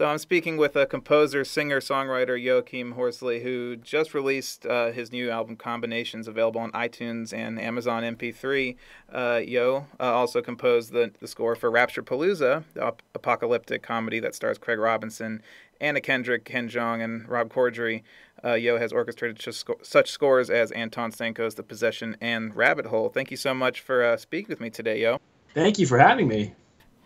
I'm 0.00 0.16
speaking 0.16 0.56
with 0.56 0.74
a 0.74 0.86
composer, 0.86 1.44
singer, 1.44 1.78
songwriter, 1.78 2.42
Joachim 2.42 2.92
Horsley, 2.92 3.42
who 3.42 3.76
just 3.76 4.14
released 4.14 4.64
uh, 4.64 4.90
his 4.90 5.12
new 5.12 5.28
album 5.28 5.54
Combinations, 5.54 6.26
available 6.26 6.62
on 6.62 6.72
iTunes 6.72 7.34
and 7.34 7.60
Amazon 7.60 8.02
MP3. 8.02 8.74
Uh, 9.12 9.42
Yo 9.44 9.86
uh, 10.00 10.04
also 10.04 10.40
composed 10.40 10.94
the, 10.94 11.12
the 11.20 11.28
score 11.28 11.54
for 11.54 11.70
Rapture 11.70 12.02
Palooza, 12.02 12.64
the 12.72 12.86
ap- 12.86 13.02
apocalyptic 13.14 13.82
comedy 13.82 14.18
that 14.18 14.34
stars 14.34 14.56
Craig 14.56 14.78
Robinson, 14.78 15.42
Anna 15.78 16.00
Kendrick, 16.00 16.46
Ken 16.46 16.70
Jeong, 16.70 17.04
and 17.04 17.28
Rob 17.28 17.52
Corddry. 17.52 18.02
Uh, 18.42 18.54
Yo 18.54 18.78
has 18.78 18.94
orchestrated 18.94 19.46
such 19.82 20.10
scores 20.10 20.48
as 20.48 20.70
Anton 20.70 21.12
Sanko's 21.12 21.56
The 21.56 21.62
Possession 21.62 22.16
and 22.18 22.56
Rabbit 22.56 22.86
Hole. 22.86 23.10
Thank 23.10 23.30
you 23.30 23.36
so 23.36 23.52
much 23.52 23.82
for 23.82 24.02
uh, 24.02 24.16
speaking 24.16 24.48
with 24.48 24.58
me 24.58 24.70
today, 24.70 25.02
Yo. 25.02 25.18
Thank 25.52 25.78
you 25.78 25.86
for 25.86 25.98
having 25.98 26.28
me. 26.28 26.54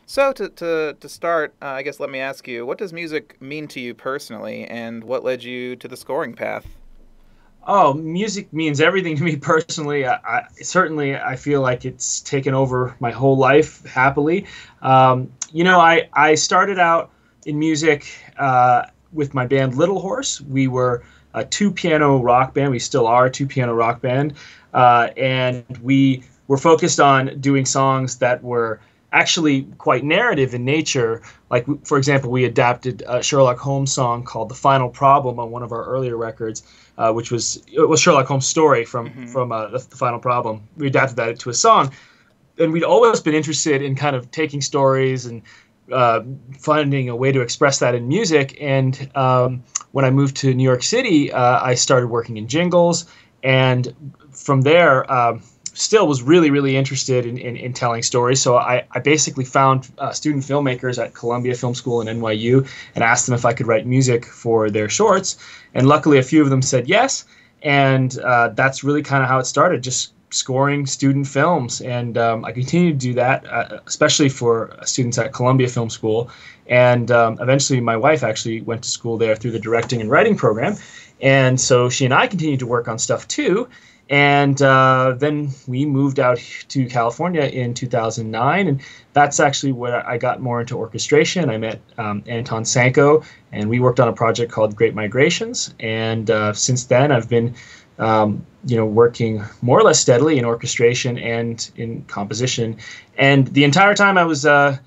So 0.09 0.33
to 0.35 0.49
to 0.49 0.97
to 1.01 1.09
start, 1.09 1.53
uh, 1.61 1.67
I 1.67 1.83
guess 1.83 1.99
let 1.99 2.11
me 2.11 2.21
ask 2.21 2.47
you, 2.47 2.65
what 2.65 2.79
does 2.79 2.93
music 2.93 3.37
mean 3.43 3.67
to 3.69 3.81
you 3.81 3.93
personally, 3.93 4.65
and 4.65 5.03
what 5.03 5.25
led 5.25 5.43
you 5.43 5.75
to 5.77 5.89
the 5.89 5.97
scoring 5.97 6.33
path? 6.33 6.65
Oh, 7.67 7.93
music 7.95 8.53
means 8.53 8.81
everything 8.81 9.17
to 9.17 9.25
me 9.25 9.35
personally. 9.37 10.07
I, 10.07 10.15
I, 10.15 10.43
certainly 10.63 11.17
I 11.17 11.35
feel 11.35 11.61
like 11.61 11.85
it's 11.85 12.21
taken 12.21 12.55
over 12.55 12.95
my 13.01 13.11
whole 13.11 13.37
life 13.37 13.85
happily. 13.85 14.47
Um, 14.81 15.33
you 15.53 15.65
know, 15.65 15.81
I 15.81 16.09
I 16.13 16.37
started 16.37 16.79
out 16.79 17.11
in 17.45 17.59
music 17.59 18.07
uh, 18.39 18.87
with 19.13 19.35
my 19.35 19.45
band 19.45 19.75
Little 19.75 19.99
Horse. 19.99 20.41
We 20.41 20.69
were 20.69 21.03
a 21.35 21.45
two 21.45 21.73
piano 21.73 22.23
rock 22.23 22.55
band. 22.55 22.71
We 22.71 22.79
still 22.79 23.09
are 23.09 23.27
a 23.27 23.31
two 23.31 23.47
piano 23.47 23.75
rock 23.75 24.01
band, 24.01 24.35
uh, 24.73 25.09
and 25.17 25.65
we 25.83 26.23
were 26.47 26.59
focused 26.59 27.01
on 27.01 27.41
doing 27.41 27.65
songs 27.65 28.19
that 28.19 28.41
were 28.45 28.79
actually 29.17 29.63
quite 29.79 30.05
narrative 30.05 30.55
in 30.55 30.65
nature. 30.65 31.23
Like, 31.51 31.67
for 31.85 31.97
example, 31.97 32.31
we 32.31 32.45
adapted 32.45 33.03
a 33.09 33.23
Sherlock 33.23 33.59
Holmes 33.59 33.93
song 33.93 34.25
called 34.25 34.51
"The 34.51 34.55
Final 34.55 34.91
Problem" 34.91 35.39
on 35.39 35.51
one 35.51 35.63
of 35.63 35.73
our 35.73 35.85
earlier 35.85 36.17
records, 36.17 36.63
uh, 36.99 37.13
which 37.13 37.31
was 37.31 37.63
it 37.73 37.89
was 37.89 38.01
Sherlock 38.01 38.27
Holmes' 38.27 38.47
story 38.47 38.85
from 38.85 39.09
mm-hmm. 39.09 39.27
from 39.27 39.53
uh, 39.53 39.69
the, 39.69 39.79
the, 39.79 39.97
Final 39.97 40.19
Problem. 40.19 40.63
We 40.77 40.87
adapted 40.89 41.17
that 41.17 41.39
to 41.41 41.51
a 41.51 41.55
song, 41.55 41.93
and 42.59 42.73
we'd 42.73 42.85
always 42.85 43.21
been 43.21 43.35
interested 43.35 43.81
in 43.81 43.97
kind 43.97 44.15
of 44.15 44.31
taking 44.31 44.61
stories 44.61 45.25
and 45.25 45.43
uh, 45.91 46.21
finding 46.59 47.09
a 47.09 47.17
way 47.17 47.33
to 47.33 47.41
express 47.41 47.79
that 47.79 47.95
in 47.95 48.07
music. 48.09 48.59
And 48.61 49.11
um, 49.15 49.65
when 49.93 50.05
I 50.05 50.11
moved 50.11 50.37
to 50.39 50.53
New 50.53 50.65
York 50.65 50.83
City, 50.83 51.33
uh, 51.33 51.61
I 51.63 51.75
started 51.75 52.09
working 52.09 52.37
in 52.37 52.49
jingles, 52.49 53.07
and 53.43 53.95
from 54.31 54.61
there. 54.63 55.11
Um, 55.11 55.43
still 55.77 56.07
was 56.07 56.23
really, 56.23 56.51
really 56.51 56.77
interested 56.77 57.27
in, 57.27 57.37
in, 57.37 57.57
in 57.57 57.73
telling 57.73 58.03
stories. 58.03 58.41
So 58.41 58.57
I, 58.57 58.85
I 58.93 58.99
basically 58.99 59.45
found 59.45 59.89
uh, 59.99 60.11
student 60.13 60.43
filmmakers 60.43 61.03
at 61.03 61.15
Columbia 61.15 61.55
Film 61.55 61.75
School 61.75 62.01
and 62.01 62.09
NYU 62.09 62.67
and 62.95 63.05
asked 63.05 63.27
them 63.27 63.35
if 63.35 63.45
I 63.45 63.53
could 63.53 63.67
write 63.67 63.87
music 63.87 64.25
for 64.25 64.71
their 64.71 64.89
shorts. 64.89 65.37
And 65.75 65.87
luckily, 65.87 66.19
a 66.19 66.23
few 66.23 66.43
of 66.43 66.49
them 66.49 66.63
said 66.63 66.89
yes. 66.89 67.27
And 67.63 68.19
uh, 68.21 68.49
that's 68.49 68.85
really 68.85 69.03
kind 69.03 69.23
of 69.23 69.29
how 69.29 69.39
it 69.39 69.45
started, 69.45 69.83
just 69.83 70.13
scoring 70.31 70.87
student 70.87 71.27
films. 71.27 71.83
And 71.83 72.17
um, 72.17 72.45
I 72.45 72.53
continue 72.53 72.93
to 72.93 72.99
do 72.99 73.13
that, 73.15 73.47
uh, 73.47 73.81
especially 73.87 74.31
for 74.31 74.75
students 74.85 75.19
at 75.19 75.35
Columbia 75.35 75.69
Film 75.69 75.91
School. 75.91 76.31
And 76.69 77.11
um, 77.11 77.39
eventually, 77.41 77.81
my 77.81 77.97
wife 77.97 78.23
actually 78.23 78.63
went 78.63 78.83
to 78.85 78.89
school 78.89 79.19
there 79.19 79.37
through 79.37 79.53
the 79.53 79.61
directing 79.61 80.01
and 80.01 80.11
writing 80.11 80.37
program. 80.37 80.77
And 81.21 81.61
so 81.61 81.89
she 81.91 82.07
and 82.07 82.15
I 82.15 82.27
continued 82.27 82.61
to 82.61 82.67
work 82.67 82.89
on 82.89 82.99
stuff 82.99 83.29
too. 83.29 83.69
And 84.09 84.61
uh, 84.63 85.15
then 85.19 85.51
we 85.67 85.85
moved 85.85 86.21
out 86.21 86.39
to 86.69 86.87
California 86.87 87.43
in 87.43 87.75
2009, 87.75 88.69
and 88.69 88.81
that's 89.15 89.41
actually 89.41 89.73
where 89.73 90.09
I 90.09 90.17
got 90.17 90.41
more 90.41 90.61
into 90.61 90.79
orchestration. 90.79 91.51
I 91.51 91.59
met 91.59 91.81
um, 91.99 92.23
Anton 92.27 92.65
Sanko, 92.65 93.25
and 93.51 93.69
we 93.69 93.81
worked 93.81 93.99
on 93.99 94.07
a 94.07 94.13
project 94.13 94.53
called 94.53 94.77
Great 94.77 94.95
Migrations. 94.95 95.75
And 95.81 96.31
uh, 96.31 96.53
since 96.53 96.85
then, 96.85 97.11
I've 97.11 97.29
been, 97.29 97.57
um, 97.99 98.47
you 98.65 98.77
know, 98.77 98.87
working 98.87 99.43
more 99.61 99.79
or 99.79 99.83
less 99.83 99.99
steadily 99.99 100.39
in 100.39 100.45
orchestration 100.45 101.19
and 101.19 101.69
in 101.77 102.05
composition. 102.05 102.77
And 103.19 103.49
the 103.49 103.65
entire 103.65 103.95
time 103.95 104.19
I 104.19 104.25
was 104.25 104.47
uh, 104.47 104.79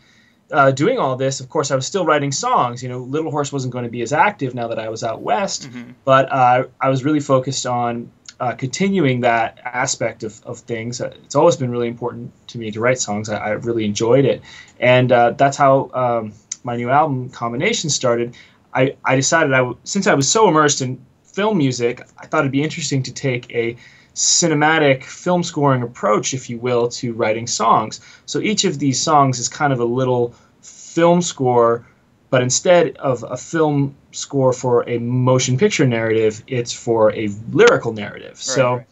uh, 0.52 0.72
doing 0.72 0.98
all 0.98 1.18
this, 1.18 1.42
of 1.42 1.50
course, 1.50 1.72
I 1.72 1.76
was 1.76 1.86
still 1.86 2.06
writing 2.06 2.32
songs. 2.32 2.82
You 2.82 2.88
know, 2.88 3.00
Little 3.00 3.32
Horse 3.32 3.52
wasn't 3.52 3.74
going 3.74 3.84
to 3.84 3.92
be 3.92 4.02
as 4.02 4.14
active 4.14 4.56
now 4.56 4.70
that 4.70 4.80
I 4.80 4.88
was 4.88 5.04
out 5.04 5.22
west, 5.22 5.64
mm-hmm. 5.64 5.92
but 6.06 6.32
uh, 6.32 6.64
I 6.80 6.90
was 6.90 7.04
really 7.04 7.20
focused 7.20 7.66
on 7.66 8.10
uh, 8.40 8.54
continuing 8.54 9.22
that 9.22 9.60
aspect 9.66 10.24
of, 10.24 10.42
of 10.46 10.60
things. 10.60 11.02
Uh, 11.02 11.14
it's 11.24 11.36
always 11.36 11.58
been 11.58 11.72
really 11.72 11.88
important 11.88 12.32
to 12.48 12.58
me 12.58 12.72
to 12.72 12.80
write 12.80 13.00
songs. 13.00 13.30
I, 13.30 13.38
I 13.38 13.50
really 13.52 13.86
enjoyed 13.86 14.26
it. 14.26 14.42
And 14.80 15.12
uh, 15.12 15.32
that's 15.32 15.58
how 15.58 15.92
um, 15.94 16.34
my 16.64 16.76
new 16.76 16.90
album, 16.90 17.30
Combination, 17.30 17.90
started. 17.90 18.36
I, 18.74 18.96
I 19.04 19.16
decided, 19.16 19.54
I 19.54 19.58
w- 19.58 19.78
since 19.84 20.08
I 20.08 20.14
was 20.14 20.30
so 20.30 20.48
immersed 20.48 20.82
in 20.82 21.04
film 21.24 21.58
music, 21.58 22.02
I 22.18 22.26
thought 22.28 22.40
it'd 22.40 22.52
be 22.52 22.64
interesting 22.64 23.04
to 23.04 23.14
take 23.14 23.54
a 23.54 23.76
cinematic 24.16 25.04
film 25.04 25.44
scoring 25.44 25.84
approach, 25.84 26.34
if 26.34 26.50
you 26.50 26.58
will, 26.60 26.88
to 26.90 27.14
writing 27.14 27.48
songs. 27.48 28.02
So 28.26 28.40
each 28.40 28.66
of 28.66 28.80
these 28.80 29.00
songs 29.02 29.40
is 29.40 29.48
kind 29.48 29.72
of 29.74 29.80
a 29.80 29.86
little 29.86 30.34
film 30.62 31.22
score 31.22 31.86
but 32.30 32.42
instead 32.42 32.96
of 32.98 33.24
a 33.24 33.38
film 33.38 33.96
score 34.12 34.54
for 34.54 34.88
a 34.88 35.00
motion 35.00 35.58
picture 35.58 35.86
narrative, 35.86 36.44
it's 36.48 36.72
for 36.74 37.14
a 37.14 37.30
lyrical 37.52 37.94
narrative. 37.94 38.32
Right, 38.32 38.38
so 38.38 38.76
right. 38.76 38.86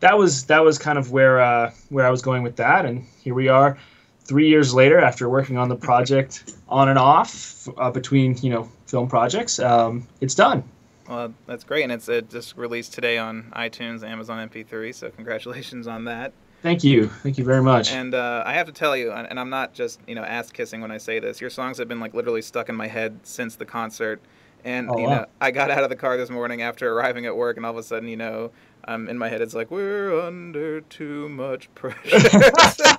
that 0.00 0.18
was 0.18 0.44
that 0.46 0.64
was 0.64 0.78
kind 0.78 0.98
of 0.98 1.12
where 1.12 1.40
uh, 1.40 1.72
where 1.88 2.06
I 2.06 2.10
was 2.10 2.22
going 2.22 2.42
with 2.42 2.56
that, 2.56 2.84
and 2.84 3.04
here 3.22 3.34
we 3.34 3.48
are, 3.48 3.78
three 4.24 4.48
years 4.48 4.74
later 4.74 4.98
after 4.98 5.28
working 5.28 5.56
on 5.56 5.68
the 5.68 5.76
project 5.76 6.54
on 6.68 6.88
and 6.88 6.98
off 6.98 7.68
uh, 7.76 7.90
between 7.90 8.36
you 8.38 8.50
know 8.50 8.68
film 8.86 9.08
projects. 9.08 9.58
Um, 9.58 10.06
it's 10.20 10.34
done. 10.34 10.64
Well, 11.08 11.34
that's 11.46 11.64
great, 11.64 11.82
and 11.82 11.92
it's 11.92 12.08
it 12.08 12.30
just 12.30 12.56
released 12.56 12.92
today 12.92 13.18
on 13.18 13.52
iTunes, 13.56 14.02
Amazon 14.04 14.48
MP3. 14.48 14.94
So 14.94 15.10
congratulations 15.10 15.86
on 15.86 16.04
that. 16.04 16.32
Thank 16.62 16.84
you. 16.84 17.08
Thank 17.08 17.38
you 17.38 17.44
very 17.44 17.62
much. 17.62 17.92
And 17.92 18.14
uh, 18.14 18.42
I 18.44 18.52
have 18.52 18.66
to 18.66 18.72
tell 18.72 18.96
you, 18.96 19.12
and 19.12 19.40
I'm 19.40 19.50
not 19.50 19.72
just 19.72 20.00
you 20.06 20.14
know 20.14 20.24
ass 20.24 20.50
kissing 20.50 20.80
when 20.80 20.90
I 20.90 20.98
say 20.98 21.18
this. 21.18 21.40
Your 21.40 21.50
songs 21.50 21.78
have 21.78 21.88
been 21.88 22.00
like 22.00 22.14
literally 22.14 22.42
stuck 22.42 22.68
in 22.68 22.76
my 22.76 22.86
head 22.86 23.20
since 23.22 23.56
the 23.56 23.64
concert. 23.64 24.20
And 24.62 24.90
oh, 24.90 24.98
you 24.98 25.06
know, 25.06 25.26
I 25.40 25.52
got 25.52 25.70
out 25.70 25.84
of 25.84 25.88
the 25.88 25.96
car 25.96 26.18
this 26.18 26.28
morning 26.28 26.60
after 26.60 26.92
arriving 26.92 27.24
at 27.24 27.34
work, 27.34 27.56
and 27.56 27.64
all 27.64 27.72
of 27.72 27.78
a 27.78 27.82
sudden, 27.82 28.08
you 28.08 28.16
know, 28.18 28.50
um, 28.84 29.08
in 29.08 29.16
my 29.16 29.28
head 29.28 29.40
it's 29.40 29.54
like 29.54 29.70
we're 29.70 30.20
under 30.20 30.82
too 30.82 31.28
much 31.30 31.72
pressure. 31.74 32.50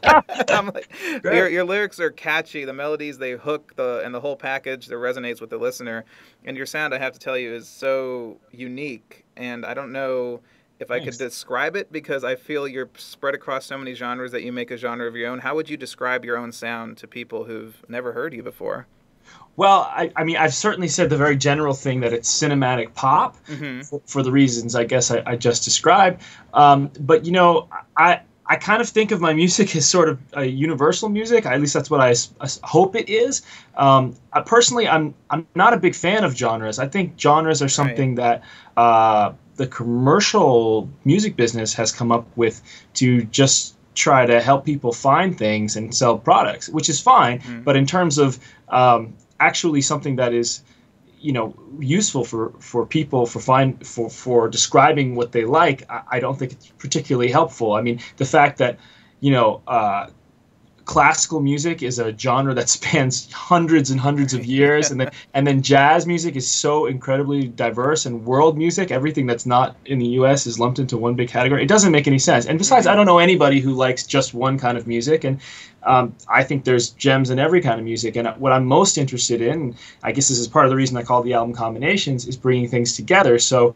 I'm 0.50 0.68
like, 0.68 0.90
your, 1.24 1.48
your 1.50 1.64
lyrics 1.64 2.00
are 2.00 2.10
catchy, 2.10 2.66
the 2.66 2.74
melodies 2.74 3.20
they 3.20 3.34
hook, 3.34 3.76
the 3.76 4.02
and 4.04 4.14
the 4.14 4.20
whole 4.20 4.36
package 4.36 4.88
that 4.88 4.96
resonates 4.96 5.40
with 5.40 5.52
the 5.52 5.58
listener, 5.58 6.06
and 6.46 6.58
your 6.58 6.66
sound, 6.66 6.96
I 6.96 6.98
have 6.98 7.14
to 7.14 7.20
tell 7.20 7.38
you, 7.38 7.54
is 7.54 7.68
so 7.68 8.40
unique. 8.52 9.26
And 9.38 9.66
I 9.66 9.74
don't 9.74 9.92
know 9.92 10.42
if 10.82 10.92
I 10.92 11.00
could 11.00 11.18
describe 11.18 11.76
it 11.76 11.92
because 11.92 12.24
I 12.24 12.36
feel 12.36 12.68
you're 12.68 12.90
spread 12.98 13.36
across 13.36 13.66
so 13.66 13.78
many 13.78 13.94
genres 13.94 14.32
that 14.32 14.44
you 14.44 14.52
make 14.52 14.72
a 14.72 14.78
genre 14.78 15.08
of 15.08 15.16
your 15.16 15.30
own. 15.30 15.40
How 15.40 15.56
would 15.56 15.70
you 15.70 15.78
describe 15.78 16.26
your 16.26 16.38
own 16.38 16.52
sound 16.52 16.98
to 16.98 17.08
people 17.08 17.46
who've 17.46 17.76
never 17.88 18.14
heard 18.14 18.34
you 18.34 18.44
before? 18.44 18.88
Well, 19.58 19.82
I, 19.92 20.12
I 20.16 20.24
mean, 20.24 20.38
I've 20.38 20.54
certainly 20.54 20.88
said 20.88 21.10
the 21.10 21.18
very 21.18 21.36
general 21.36 21.74
thing 21.74 22.00
that 22.00 22.14
it's 22.14 22.32
cinematic 22.32 22.94
pop 22.96 23.38
mm-hmm. 23.46 23.82
for, 23.82 24.02
for, 24.06 24.24
the 24.24 24.32
reasons 24.32 24.76
I 24.76 24.86
guess 24.86 25.12
I, 25.12 25.22
I 25.26 25.36
just 25.36 25.64
described. 25.64 26.22
Um, 26.54 26.90
but 27.00 27.26
you 27.26 27.32
know, 27.32 27.68
I 27.96 28.22
I 28.48 28.56
kind 28.56 28.82
of 28.82 28.90
think 28.90 29.12
of 29.12 29.22
my 29.22 29.34
music 29.34 29.76
as 29.76 29.88
sort 29.88 30.10
of 30.10 30.20
a 30.34 30.46
universal 30.46 31.10
music. 31.10 31.46
At 31.46 31.60
least 31.62 31.74
that's 31.74 31.90
what 31.90 32.02
I, 32.02 32.16
I 32.42 32.48
hope 32.64 32.96
it 32.96 33.08
is. 33.08 33.44
Um, 33.78 34.16
I, 34.34 34.42
personally, 34.42 34.88
I'm 34.88 35.14
I'm 35.30 35.46
not 35.54 35.74
a 35.74 35.78
big 35.78 35.96
fan 35.96 36.24
of 36.24 36.36
genres. 36.36 36.80
I 36.80 36.88
think 36.88 37.20
genres 37.20 37.62
are 37.62 37.70
something 37.70 38.16
right. 38.16 38.42
that 38.76 38.82
uh, 38.82 39.34
the 39.56 39.68
commercial 39.68 40.90
music 41.06 41.36
business 41.36 41.74
has 41.74 41.92
come 41.92 42.12
up 42.12 42.26
with 42.36 42.62
to 42.96 43.24
just 43.26 43.76
try 43.94 44.26
to 44.26 44.42
help 44.42 44.66
people 44.66 44.94
find 44.94 45.38
things 45.38 45.76
and 45.76 45.94
sell 45.94 46.18
products, 46.18 46.70
which 46.70 46.90
is 46.90 47.00
fine. 47.00 47.40
Mm-hmm. 47.40 47.64
But 47.64 47.76
in 47.76 47.86
terms 47.86 48.18
of 48.18 48.40
um, 48.70 49.14
actually 49.40 49.82
something 49.82 50.16
that 50.16 50.34
is 50.34 50.64
you 51.20 51.34
know 51.34 51.56
useful 51.80 52.24
for 52.24 52.52
for 52.60 52.86
people 52.86 53.26
for 53.26 53.40
find 53.40 53.86
for 53.86 54.10
for 54.10 54.48
describing 54.48 55.16
what 55.16 55.32
they 55.32 55.46
like 55.46 55.84
I, 55.90 56.02
I, 56.14 56.20
don't 56.20 56.38
think 56.38 56.54
it's 56.54 56.68
particularly 56.80 57.30
helpful 57.30 57.74
i 57.74 57.82
mean 57.82 58.00
the 58.18 58.26
fact 58.26 58.58
that 58.58 58.80
you 59.20 59.32
know 59.32 59.62
uh, 59.68 60.08
classical 60.92 61.40
music 61.40 61.82
is 61.84 62.00
a 62.00 62.18
genre 62.18 62.54
that 62.54 62.68
spans 62.68 63.32
hundreds 63.32 63.92
and 63.92 63.98
hundreds 63.98 64.34
of 64.34 64.44
years 64.44 64.92
and 64.92 65.00
then 65.00 65.10
and 65.34 65.48
then 65.48 65.62
jazz 65.62 66.06
music 66.06 66.36
is 66.36 66.46
so 66.46 66.86
incredibly 66.86 67.48
diverse 67.48 68.06
and 68.06 68.26
world 68.26 68.58
music 68.58 68.92
everything 68.92 69.26
that's 69.26 69.46
not 69.46 69.78
in 69.86 70.00
the 70.00 70.08
US 70.20 70.46
is 70.46 70.60
lumped 70.60 70.80
into 70.80 70.98
one 70.98 71.14
big 71.14 71.30
category. 71.30 71.64
It 71.64 71.70
doesn't 71.70 71.94
make 71.94 72.08
any 72.08 72.20
sense. 72.20 72.46
And 72.46 72.60
besides 72.60 72.88
I 72.88 72.94
don't 72.94 73.06
know 73.06 73.20
anybody 73.20 73.62
who 73.62 73.72
likes 73.72 74.06
just 74.06 74.34
one 74.34 74.60
kind 74.60 74.78
of 74.78 74.86
music 74.86 75.24
and 75.24 75.40
um, 75.84 76.14
I 76.28 76.44
think 76.44 76.66
there's 76.66 76.90
gems 76.90 77.30
in 77.30 77.40
every 77.40 77.62
kind 77.62 77.80
of 77.80 77.86
music 77.86 78.18
and 78.18 78.28
what 78.38 78.52
I'm 78.52 78.66
most 78.66 78.98
interested 78.98 79.40
in 79.42 79.74
I 80.04 80.12
guess 80.12 80.28
this 80.28 80.40
is 80.40 80.50
part 80.50 80.66
of 80.66 80.72
the 80.72 80.76
reason 80.76 80.98
I 80.98 81.04
call 81.04 81.24
the 81.24 81.32
album 81.32 81.56
combinations 81.56 82.28
is 82.28 82.36
bringing 82.36 82.68
things 82.68 82.98
together. 82.98 83.40
So 83.40 83.76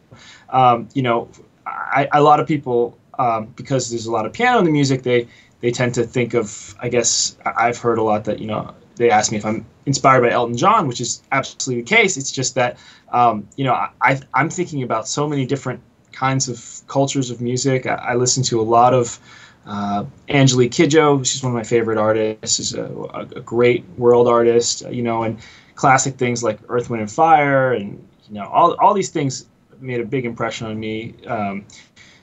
um, 0.50 0.86
you 0.92 1.00
know 1.00 1.30
I, 1.66 2.08
a 2.12 2.22
lot 2.22 2.40
of 2.40 2.46
people 2.46 2.98
um, 3.18 3.46
because 3.56 3.88
there's 3.88 4.04
a 4.04 4.12
lot 4.12 4.26
of 4.26 4.34
piano 4.34 4.58
in 4.58 4.66
the 4.66 4.70
music 4.70 5.02
they 5.02 5.26
they 5.60 5.70
tend 5.70 5.94
to 5.94 6.04
think 6.04 6.34
of 6.34 6.74
i 6.80 6.88
guess 6.88 7.36
i've 7.44 7.78
heard 7.78 7.98
a 7.98 8.02
lot 8.02 8.24
that 8.24 8.38
you 8.38 8.46
know 8.46 8.74
they 8.96 9.10
ask 9.10 9.30
me 9.30 9.38
if 9.38 9.44
i'm 9.44 9.66
inspired 9.86 10.20
by 10.20 10.30
Elton 10.30 10.56
John, 10.56 10.86
which 10.88 11.00
is 11.00 11.22
absolutely 11.32 11.82
the 11.82 11.88
case. 11.88 12.16
It's 12.16 12.32
just 12.32 12.56
that 12.56 12.76
um, 13.12 13.48
you 13.56 13.64
know 13.64 13.72
I, 13.72 14.20
I'm 14.34 14.50
thinking 14.50 14.82
about 14.82 15.08
so 15.08 15.26
many 15.26 15.46
different 15.46 15.80
kinds 16.12 16.48
of 16.48 16.86
cultures 16.88 17.30
of 17.30 17.40
music. 17.40 17.86
I, 17.86 17.94
I 17.94 18.14
listen 18.14 18.42
to 18.44 18.60
a 18.60 18.62
lot 18.62 18.92
of 18.92 19.18
uh, 19.64 20.04
Angelique 20.28 20.72
Kidjo, 20.72 21.26
she's 21.26 21.42
one 21.42 21.52
of 21.52 21.56
my 21.56 21.64
favorite 21.64 21.98
artists. 21.98 22.56
She's 22.56 22.74
a, 22.74 22.84
a, 22.84 23.20
a, 23.20 23.40
great 23.40 23.84
world 23.98 24.28
artist, 24.28 24.88
you 24.92 25.02
know, 25.02 25.24
and 25.24 25.40
classic 25.74 26.16
things 26.18 26.44
like 26.44 26.60
Earth, 26.68 26.88
Wind, 26.88 27.00
and 27.00 27.10
Fire, 27.10 27.72
and 27.72 28.06
you 28.28 28.34
know, 28.34 28.44
all 28.44 28.74
all 28.80 28.94
these 28.94 29.10
things 29.10 29.46
made 29.80 30.00
a 30.00 30.04
big 30.04 30.24
impression 30.24 30.68
on 30.68 30.78
me. 30.78 31.14
Um, 31.26 31.64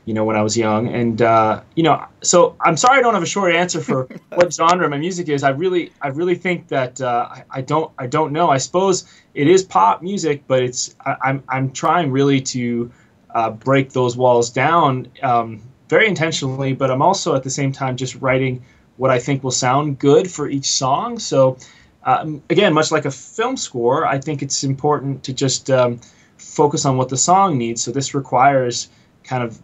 you 0.06 0.14
know, 0.14 0.26
when 0.26 0.36
I 0.36 0.42
was 0.42 0.58
young, 0.58 0.88
and 0.88 1.22
uh, 1.22 1.62
you 1.76 1.84
know, 1.84 2.06
so 2.22 2.56
I'm 2.62 2.76
sorry 2.78 3.00
I 3.00 3.02
don't 3.02 3.14
have 3.14 3.24
a 3.24 3.28
short 3.28 3.56
answer 3.56 3.82
for 3.82 4.08
what 4.34 4.54
genre 4.54 4.88
my 4.90 4.98
music 4.98 5.30
is. 5.30 5.44
I 5.44 5.50
really, 5.50 5.92
I 6.02 6.10
really 6.10 6.36
think 6.36 6.68
that 6.68 7.00
uh, 7.00 7.28
I, 7.32 7.44
I, 7.52 7.62
don't, 7.62 7.92
I 7.98 8.08
don't 8.08 8.34
know. 8.34 8.50
I 8.50 8.58
suppose 8.58 9.06
it 9.34 9.48
is 9.48 9.64
pop 9.64 10.02
music, 10.02 10.44
but 10.48 10.62
it's 10.62 10.96
I, 11.06 11.12
am 11.12 11.18
I'm, 11.24 11.44
I'm 11.50 11.72
trying 11.72 12.12
really 12.12 12.42
to 12.42 12.92
uh, 13.34 13.52
break 13.52 13.92
those 13.92 14.18
walls 14.18 14.50
down. 14.50 15.08
Um, 15.22 15.62
very 15.90 16.08
intentionally, 16.08 16.74
but 16.74 16.90
I'm 16.90 17.02
also 17.02 17.36
at 17.36 17.44
the 17.44 17.50
same 17.50 17.72
time 17.72 17.96
just 17.98 18.16
writing 18.16 18.64
what 18.98 19.12
I 19.12 19.20
think 19.20 19.44
will 19.44 19.52
sound 19.52 20.00
good 20.00 20.30
for 20.30 20.50
each 20.50 20.72
song. 20.72 21.20
So, 21.20 21.58
um, 22.04 22.42
again, 22.50 22.74
much 22.74 22.92
like 22.92 23.06
a 23.06 23.12
film 23.12 23.58
score, 23.58 24.06
I 24.06 24.20
think 24.20 24.42
it's 24.42 24.64
important 24.64 25.24
to 25.24 25.34
just 25.34 25.70
um, 25.70 26.00
focus 26.38 26.86
on 26.86 26.98
what 26.98 27.10
the 27.10 27.18
song 27.18 27.58
needs. 27.58 27.84
So 27.84 27.92
this 27.92 28.14
requires 28.14 28.90
kind 29.24 29.44
of 29.44 29.62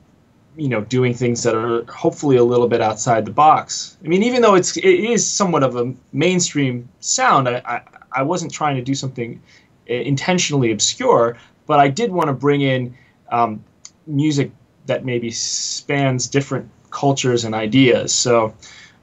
you 0.60 0.68
know 0.68 0.82
doing 0.82 1.14
things 1.14 1.44
that 1.44 1.56
are 1.56 1.84
hopefully 1.92 2.38
a 2.38 2.44
little 2.44 2.68
bit 2.68 2.82
outside 2.82 3.26
the 3.26 3.32
box. 3.32 3.98
I 4.04 4.08
mean, 4.08 4.24
even 4.24 4.42
though 4.42 4.56
it's 4.56 4.76
it 4.78 4.86
is 4.86 5.26
somewhat 5.26 5.64
of 5.64 5.76
a 5.76 5.94
mainstream 6.12 6.90
sound, 7.00 7.48
I 7.48 7.62
I, 7.66 7.82
I 8.12 8.24
wasn't 8.24 8.52
trying 8.52 8.76
to 8.76 8.82
do 8.82 8.94
something 8.94 9.42
uh, 9.90 9.94
intentionally 9.94 10.72
obscure, 10.72 11.38
but 11.66 11.80
I 11.80 11.88
did 11.88 12.12
want 12.12 12.28
to 12.28 12.34
bring 12.34 12.62
in 12.62 12.96
um, 13.32 13.64
music 14.06 14.52
that 14.86 15.06
maybe 15.06 15.32
spans 15.32 16.28
different 16.28 16.70
cultures 16.90 17.46
and 17.46 17.56
ideas. 17.56 18.12
So, 18.12 18.54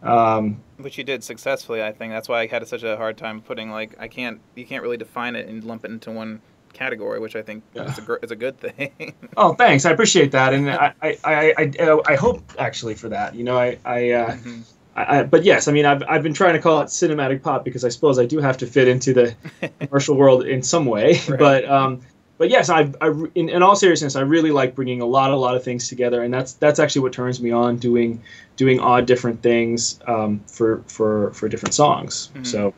um, 0.02 0.60
which 0.76 0.98
you 0.98 1.04
did 1.04 1.24
successfully, 1.24 1.82
I 1.82 1.92
think. 1.92 2.12
That's 2.12 2.28
why 2.28 2.42
I 2.42 2.46
had 2.46 2.66
such 2.68 2.82
a 2.82 2.96
hard 2.96 3.16
time 3.16 3.40
putting 3.40 3.70
like 3.70 3.96
I 3.98 4.08
can't 4.08 4.40
you 4.54 4.66
can't 4.66 4.82
really 4.82 4.98
define 4.98 5.36
it 5.36 5.48
and 5.48 5.64
lump 5.64 5.84
it 5.84 5.90
into 5.90 6.10
one 6.10 6.42
category, 6.76 7.18
which 7.18 7.34
I 7.34 7.42
think 7.42 7.64
yeah. 7.74 7.84
is, 7.84 7.98
a, 7.98 8.12
is 8.22 8.30
a 8.30 8.36
good 8.36 8.58
thing. 8.58 9.14
oh, 9.36 9.54
thanks. 9.54 9.84
I 9.84 9.90
appreciate 9.90 10.32
that, 10.32 10.52
and 10.52 10.70
I, 10.70 10.92
I, 11.02 11.18
I, 11.24 11.54
I, 11.58 12.00
I 12.06 12.14
hope 12.16 12.52
actually 12.58 12.94
for 12.94 13.08
that. 13.08 13.34
You 13.34 13.44
know, 13.44 13.58
I, 13.58 13.78
I, 13.84 14.10
uh, 14.10 14.32
mm-hmm. 14.32 14.60
I, 14.94 15.22
but 15.24 15.44
yes, 15.44 15.68
I 15.68 15.72
mean, 15.72 15.86
I've, 15.86 16.02
I've 16.08 16.22
been 16.22 16.34
trying 16.34 16.54
to 16.54 16.60
call 16.60 16.80
it 16.80 16.86
cinematic 16.86 17.42
pop 17.42 17.64
because 17.64 17.84
I 17.84 17.88
suppose 17.88 18.18
I 18.18 18.26
do 18.26 18.38
have 18.38 18.58
to 18.58 18.66
fit 18.66 18.88
into 18.88 19.12
the 19.12 19.34
commercial 19.80 20.16
world 20.16 20.46
in 20.46 20.62
some 20.62 20.86
way. 20.86 21.20
Right. 21.28 21.38
But 21.38 21.68
um, 21.68 22.00
but 22.38 22.50
yes, 22.50 22.68
I, 22.68 22.92
I 23.00 23.08
in, 23.34 23.48
in, 23.48 23.62
all 23.62 23.76
seriousness, 23.76 24.14
I 24.14 24.20
really 24.20 24.50
like 24.50 24.74
bringing 24.74 25.00
a 25.00 25.06
lot, 25.06 25.30
a 25.30 25.36
lot 25.36 25.56
of 25.56 25.64
things 25.64 25.88
together, 25.88 26.22
and 26.22 26.32
that's 26.32 26.52
that's 26.54 26.78
actually 26.78 27.02
what 27.02 27.12
turns 27.12 27.40
me 27.40 27.50
on 27.50 27.78
doing 27.78 28.22
doing 28.56 28.78
odd 28.78 29.06
different 29.06 29.42
things 29.42 29.98
um, 30.06 30.40
for 30.46 30.82
for 30.86 31.32
for 31.32 31.48
different 31.48 31.74
songs. 31.74 32.30
Mm-hmm. 32.34 32.44
So, 32.44 32.74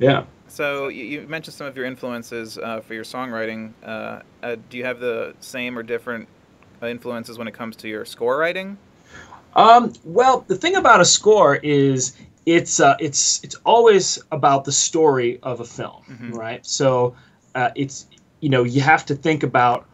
yeah. 0.00 0.24
So 0.50 0.88
you, 0.88 1.04
you, 1.04 1.20
mentioned 1.28 1.54
some 1.54 1.68
of 1.68 1.76
your 1.76 1.86
influences 1.86 2.58
uh, 2.58 2.80
for 2.80 2.94
your 2.94 3.04
songwriting. 3.04 3.72
Uh, 3.84 4.20
uh, 4.42 4.56
do 4.68 4.78
you 4.78 4.84
have 4.84 4.98
the 4.98 5.34
same 5.40 5.78
or 5.78 5.82
different 5.84 6.28
influences 6.82 7.38
when 7.38 7.46
it 7.46 7.54
comes 7.54 7.76
to 7.76 7.88
your 7.88 8.04
score 8.04 8.36
writing? 8.36 8.76
Um, 9.54 9.92
well, 10.04 10.44
the 10.48 10.56
thing 10.56 10.74
about 10.74 11.00
a 11.00 11.04
score 11.04 11.56
is 11.56 12.16
it's 12.46 12.80
uh, 12.80 12.96
it's 12.98 13.42
it's 13.44 13.54
always 13.64 14.18
about 14.32 14.64
the 14.64 14.72
story 14.72 15.38
of 15.42 15.60
a 15.60 15.64
film, 15.64 16.02
mm-hmm. 16.08 16.32
right? 16.32 16.66
So 16.66 17.14
uh, 17.54 17.70
it's 17.76 18.06
you 18.40 18.48
know, 18.48 18.64
you 18.64 18.80
have 18.80 19.06
to 19.06 19.14
think 19.14 19.42
about. 19.42 19.86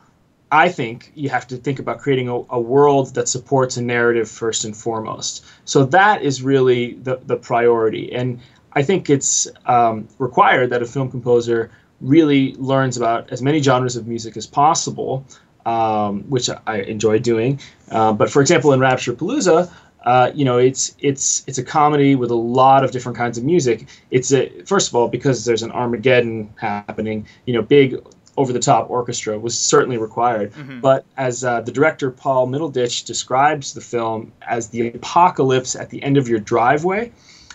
I 0.52 0.68
think 0.68 1.10
you 1.16 1.28
have 1.28 1.48
to 1.48 1.56
think 1.56 1.80
about 1.80 1.98
creating 1.98 2.28
a, 2.28 2.36
a, 2.50 2.60
world 2.60 3.14
that 3.16 3.28
supports 3.28 3.76
a 3.76 3.82
narrative 3.82 4.30
first 4.30 4.64
and 4.64 4.76
foremost. 4.76 5.44
So 5.64 5.84
that 5.86 6.22
is 6.22 6.40
really 6.40 6.94
the, 6.94 7.16
the 7.16 7.36
priority. 7.36 8.14
And 8.14 8.38
I 8.76 8.82
think 8.82 9.08
it's 9.08 9.48
um, 9.64 10.06
required 10.18 10.70
that 10.70 10.82
a 10.82 10.86
film 10.86 11.10
composer 11.10 11.70
really 12.02 12.54
learns 12.56 12.98
about 12.98 13.32
as 13.32 13.40
many 13.40 13.62
genres 13.62 13.96
of 13.96 14.06
music 14.06 14.36
as 14.36 14.46
possible, 14.46 15.24
um, 15.64 16.22
which 16.24 16.50
I 16.66 16.82
enjoy 16.82 17.18
doing. 17.18 17.58
Uh, 17.90 18.12
but 18.12 18.30
for 18.30 18.42
example, 18.42 18.74
in 18.74 18.80
Rapturepalooza, 18.80 19.72
uh, 20.04 20.30
you 20.34 20.44
know, 20.44 20.58
it's 20.58 20.94
it's 21.00 21.42
it's 21.48 21.58
a 21.58 21.64
comedy 21.64 22.14
with 22.14 22.30
a 22.30 22.36
lot 22.36 22.84
of 22.84 22.92
different 22.92 23.16
kinds 23.16 23.38
of 23.38 23.44
music. 23.44 23.88
It's 24.10 24.30
a 24.30 24.50
first 24.64 24.88
of 24.88 24.94
all 24.94 25.08
because 25.08 25.46
there's 25.46 25.62
an 25.62 25.72
Armageddon 25.72 26.52
happening. 26.56 27.26
You 27.46 27.54
know, 27.54 27.62
big 27.62 27.96
over 28.36 28.52
the 28.52 28.60
top 28.60 28.90
orchestra 28.90 29.38
was 29.38 29.58
certainly 29.58 29.96
required. 29.96 30.52
Mm-hmm. 30.52 30.80
But 30.80 31.06
as 31.16 31.42
uh, 31.42 31.62
the 31.62 31.72
director 31.72 32.10
Paul 32.10 32.46
Middleditch 32.46 33.06
describes 33.06 33.72
the 33.72 33.80
film 33.80 34.32
as 34.42 34.68
the 34.68 34.88
apocalypse 34.88 35.74
at 35.74 35.88
the 35.88 36.02
end 36.02 36.18
of 36.18 36.28
your 36.28 36.40
driveway, 36.40 37.10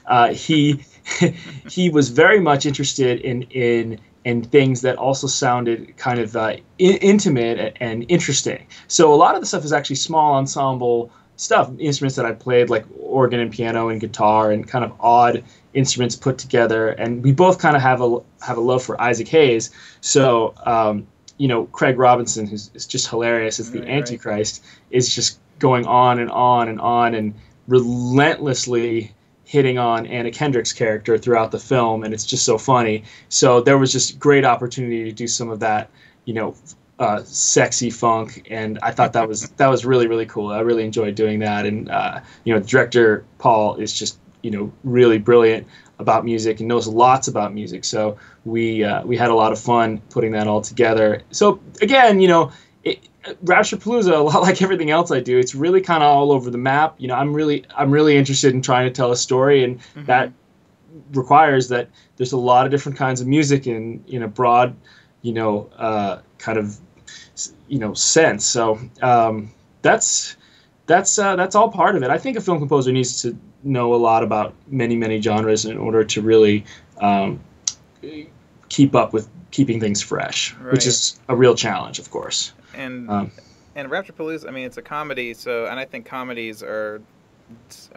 uh, 0.07 0.33
he 0.33 0.83
he 1.69 1.89
was 1.89 2.09
very 2.09 2.39
much 2.39 2.65
interested 2.65 3.19
in 3.21 3.43
in 3.43 3.99
in 4.23 4.43
things 4.43 4.81
that 4.81 4.97
also 4.97 5.27
sounded 5.27 5.97
kind 5.97 6.19
of 6.19 6.35
uh, 6.35 6.55
in- 6.77 6.97
intimate 6.97 7.75
and 7.79 8.05
interesting. 8.07 8.67
So 8.87 9.11
a 9.13 9.15
lot 9.15 9.33
of 9.33 9.41
the 9.41 9.47
stuff 9.47 9.65
is 9.65 9.73
actually 9.73 9.95
small 9.95 10.35
ensemble 10.35 11.11
stuff, 11.37 11.71
instruments 11.79 12.15
that 12.17 12.25
I 12.25 12.33
played 12.33 12.69
like 12.69 12.85
organ 12.99 13.39
and 13.39 13.51
piano 13.51 13.89
and 13.89 13.99
guitar 13.99 14.51
and 14.51 14.67
kind 14.67 14.85
of 14.85 14.93
odd 14.99 15.43
instruments 15.73 16.15
put 16.15 16.37
together, 16.37 16.89
and 16.89 17.23
we 17.23 17.31
both 17.31 17.57
kind 17.57 17.75
of 17.75 17.81
have 17.81 18.01
a 18.01 18.19
have 18.41 18.57
a 18.57 18.61
love 18.61 18.83
for 18.83 19.01
Isaac 19.01 19.27
Hayes. 19.29 19.71
So 20.01 20.53
um, 20.65 21.07
you 21.37 21.47
know, 21.47 21.65
Craig 21.67 21.97
Robinson, 21.97 22.45
who's 22.45 22.69
is 22.75 22.85
just 22.85 23.07
hilarious 23.07 23.59
as 23.59 23.71
the 23.71 23.83
Antichrist, 23.87 24.63
right. 24.63 24.97
is 24.97 25.13
just 25.13 25.39
going 25.57 25.85
on 25.87 26.19
and 26.19 26.29
on 26.29 26.69
and 26.69 26.79
on 26.79 27.15
and 27.15 27.33
relentlessly 27.67 29.11
hitting 29.51 29.77
on 29.77 30.07
Anna 30.07 30.31
Kendrick's 30.31 30.71
character 30.71 31.17
throughout 31.17 31.51
the 31.51 31.59
film, 31.59 32.05
and 32.05 32.13
it's 32.13 32.23
just 32.23 32.45
so 32.45 32.57
funny. 32.57 33.03
So 33.27 33.59
there 33.59 33.77
was 33.77 33.91
just 33.91 34.17
great 34.17 34.45
opportunity 34.45 35.03
to 35.03 35.11
do 35.11 35.27
some 35.27 35.49
of 35.49 35.59
that, 35.59 35.89
you 36.23 36.33
know, 36.33 36.55
uh, 36.99 37.21
sexy 37.25 37.89
funk, 37.89 38.47
and 38.49 38.79
I 38.81 38.91
thought 38.91 39.11
that 39.11 39.27
was 39.27 39.49
that 39.57 39.67
was 39.67 39.85
really 39.85 40.07
really 40.07 40.25
cool. 40.25 40.53
I 40.53 40.61
really 40.61 40.85
enjoyed 40.85 41.15
doing 41.15 41.39
that, 41.39 41.65
and 41.65 41.89
uh, 41.89 42.21
you 42.45 42.53
know, 42.53 42.61
director 42.61 43.25
Paul 43.39 43.75
is 43.75 43.91
just 43.91 44.19
you 44.41 44.51
know 44.51 44.71
really 44.85 45.17
brilliant 45.17 45.67
about 45.99 46.23
music 46.23 46.61
and 46.61 46.69
knows 46.69 46.87
lots 46.87 47.27
about 47.27 47.53
music. 47.53 47.83
So 47.83 48.17
we 48.45 48.85
uh, 48.85 49.03
we 49.03 49.17
had 49.17 49.31
a 49.31 49.35
lot 49.35 49.51
of 49.51 49.59
fun 49.59 50.01
putting 50.11 50.31
that 50.31 50.47
all 50.47 50.61
together. 50.61 51.23
So 51.31 51.59
again, 51.81 52.21
you 52.21 52.29
know, 52.29 52.53
it, 52.85 52.99
Rapturepalooza, 53.45 54.11
a 54.15 54.17
lot 54.17 54.41
like 54.41 54.61
everything 54.61 54.91
else 54.91 55.11
I 55.11 55.19
do, 55.19 55.37
it's 55.37 55.55
really 55.55 55.81
kind 55.81 56.03
of 56.03 56.09
all 56.09 56.31
over 56.31 56.49
the 56.49 56.57
map. 56.57 56.95
You 56.97 57.07
know, 57.07 57.15
I'm 57.15 57.33
really 57.33 57.65
I'm 57.75 57.91
really 57.91 58.17
interested 58.17 58.53
in 58.53 58.61
trying 58.61 58.87
to 58.87 58.91
tell 58.91 59.11
a 59.11 59.17
story, 59.17 59.63
and 59.63 59.79
mm-hmm. 59.79 60.05
that 60.05 60.31
requires 61.13 61.67
that 61.69 61.89
there's 62.17 62.31
a 62.31 62.37
lot 62.37 62.65
of 62.65 62.71
different 62.71 62.97
kinds 62.97 63.21
of 63.21 63.27
music 63.27 63.67
in 63.67 64.03
in 64.07 64.23
a 64.23 64.27
broad, 64.27 64.75
you 65.21 65.33
know, 65.33 65.69
uh, 65.77 66.19
kind 66.37 66.57
of 66.57 66.77
you 67.67 67.79
know 67.79 67.93
sense. 67.93 68.45
So 68.45 68.79
um, 69.01 69.51
that's 69.81 70.35
that's 70.87 71.17
uh, 71.17 71.35
that's 71.35 71.55
all 71.55 71.69
part 71.69 71.95
of 71.95 72.03
it. 72.03 72.09
I 72.09 72.17
think 72.17 72.37
a 72.37 72.41
film 72.41 72.59
composer 72.59 72.91
needs 72.91 73.21
to 73.21 73.37
know 73.63 73.93
a 73.93 73.97
lot 73.97 74.23
about 74.23 74.53
many 74.67 74.95
many 74.95 75.21
genres 75.21 75.65
in 75.65 75.77
order 75.77 76.03
to 76.03 76.21
really 76.21 76.65
um, 76.99 77.39
keep 78.69 78.95
up 78.95 79.13
with 79.13 79.29
keeping 79.51 79.79
things 79.79 80.01
fresh, 80.01 80.55
right. 80.55 80.73
which 80.73 80.87
is 80.87 81.19
a 81.29 81.35
real 81.35 81.55
challenge, 81.55 81.99
of 81.99 82.09
course. 82.09 82.53
And 82.73 83.09
um, 83.09 83.31
and 83.75 83.89
Rapturepalooza, 83.89 84.47
I 84.47 84.51
mean, 84.51 84.65
it's 84.65 84.77
a 84.77 84.81
comedy, 84.81 85.33
so 85.33 85.65
and 85.65 85.79
I 85.79 85.85
think 85.85 86.05
comedies 86.05 86.63
are 86.63 87.01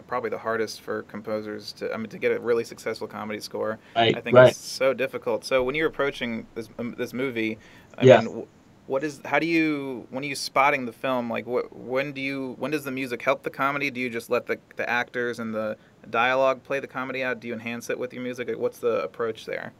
probably 0.08 0.30
the 0.30 0.38
hardest 0.38 0.80
for 0.80 1.02
composers 1.04 1.72
to 1.72 1.92
I 1.92 1.96
mean 1.96 2.08
to 2.08 2.18
get 2.18 2.32
a 2.32 2.40
really 2.40 2.64
successful 2.64 3.06
comedy 3.06 3.40
score. 3.40 3.78
Right, 3.96 4.16
I 4.16 4.20
think 4.20 4.36
right. 4.36 4.50
it's 4.50 4.58
so 4.58 4.92
difficult. 4.92 5.44
So 5.44 5.62
when 5.62 5.74
you're 5.74 5.88
approaching 5.88 6.46
this 6.54 6.68
um, 6.78 6.94
this 6.98 7.12
movie, 7.12 7.58
I 7.96 8.04
yeah. 8.04 8.20
mean, 8.20 8.46
what 8.86 9.02
is 9.02 9.20
how 9.24 9.38
do 9.38 9.46
you 9.46 10.06
when 10.10 10.22
are 10.24 10.26
you 10.26 10.34
spotting 10.34 10.84
the 10.84 10.92
film 10.92 11.30
like 11.30 11.46
what 11.46 11.74
when 11.74 12.12
do 12.12 12.20
you 12.20 12.54
when 12.58 12.70
does 12.70 12.84
the 12.84 12.90
music 12.90 13.22
help 13.22 13.42
the 13.42 13.50
comedy 13.50 13.90
do 13.90 13.98
you 13.98 14.10
just 14.10 14.28
let 14.28 14.46
the, 14.46 14.58
the 14.76 14.88
actors 14.88 15.38
and 15.38 15.54
the 15.54 15.76
dialogue 16.10 16.62
play 16.62 16.80
the 16.80 16.86
comedy 16.86 17.24
out 17.24 17.40
do 17.40 17.48
you 17.48 17.54
enhance 17.54 17.88
it 17.88 17.98
with 17.98 18.12
your 18.12 18.22
music 18.22 18.46
what's 18.58 18.78
the 18.78 19.02
approach 19.02 19.46
there 19.46 19.72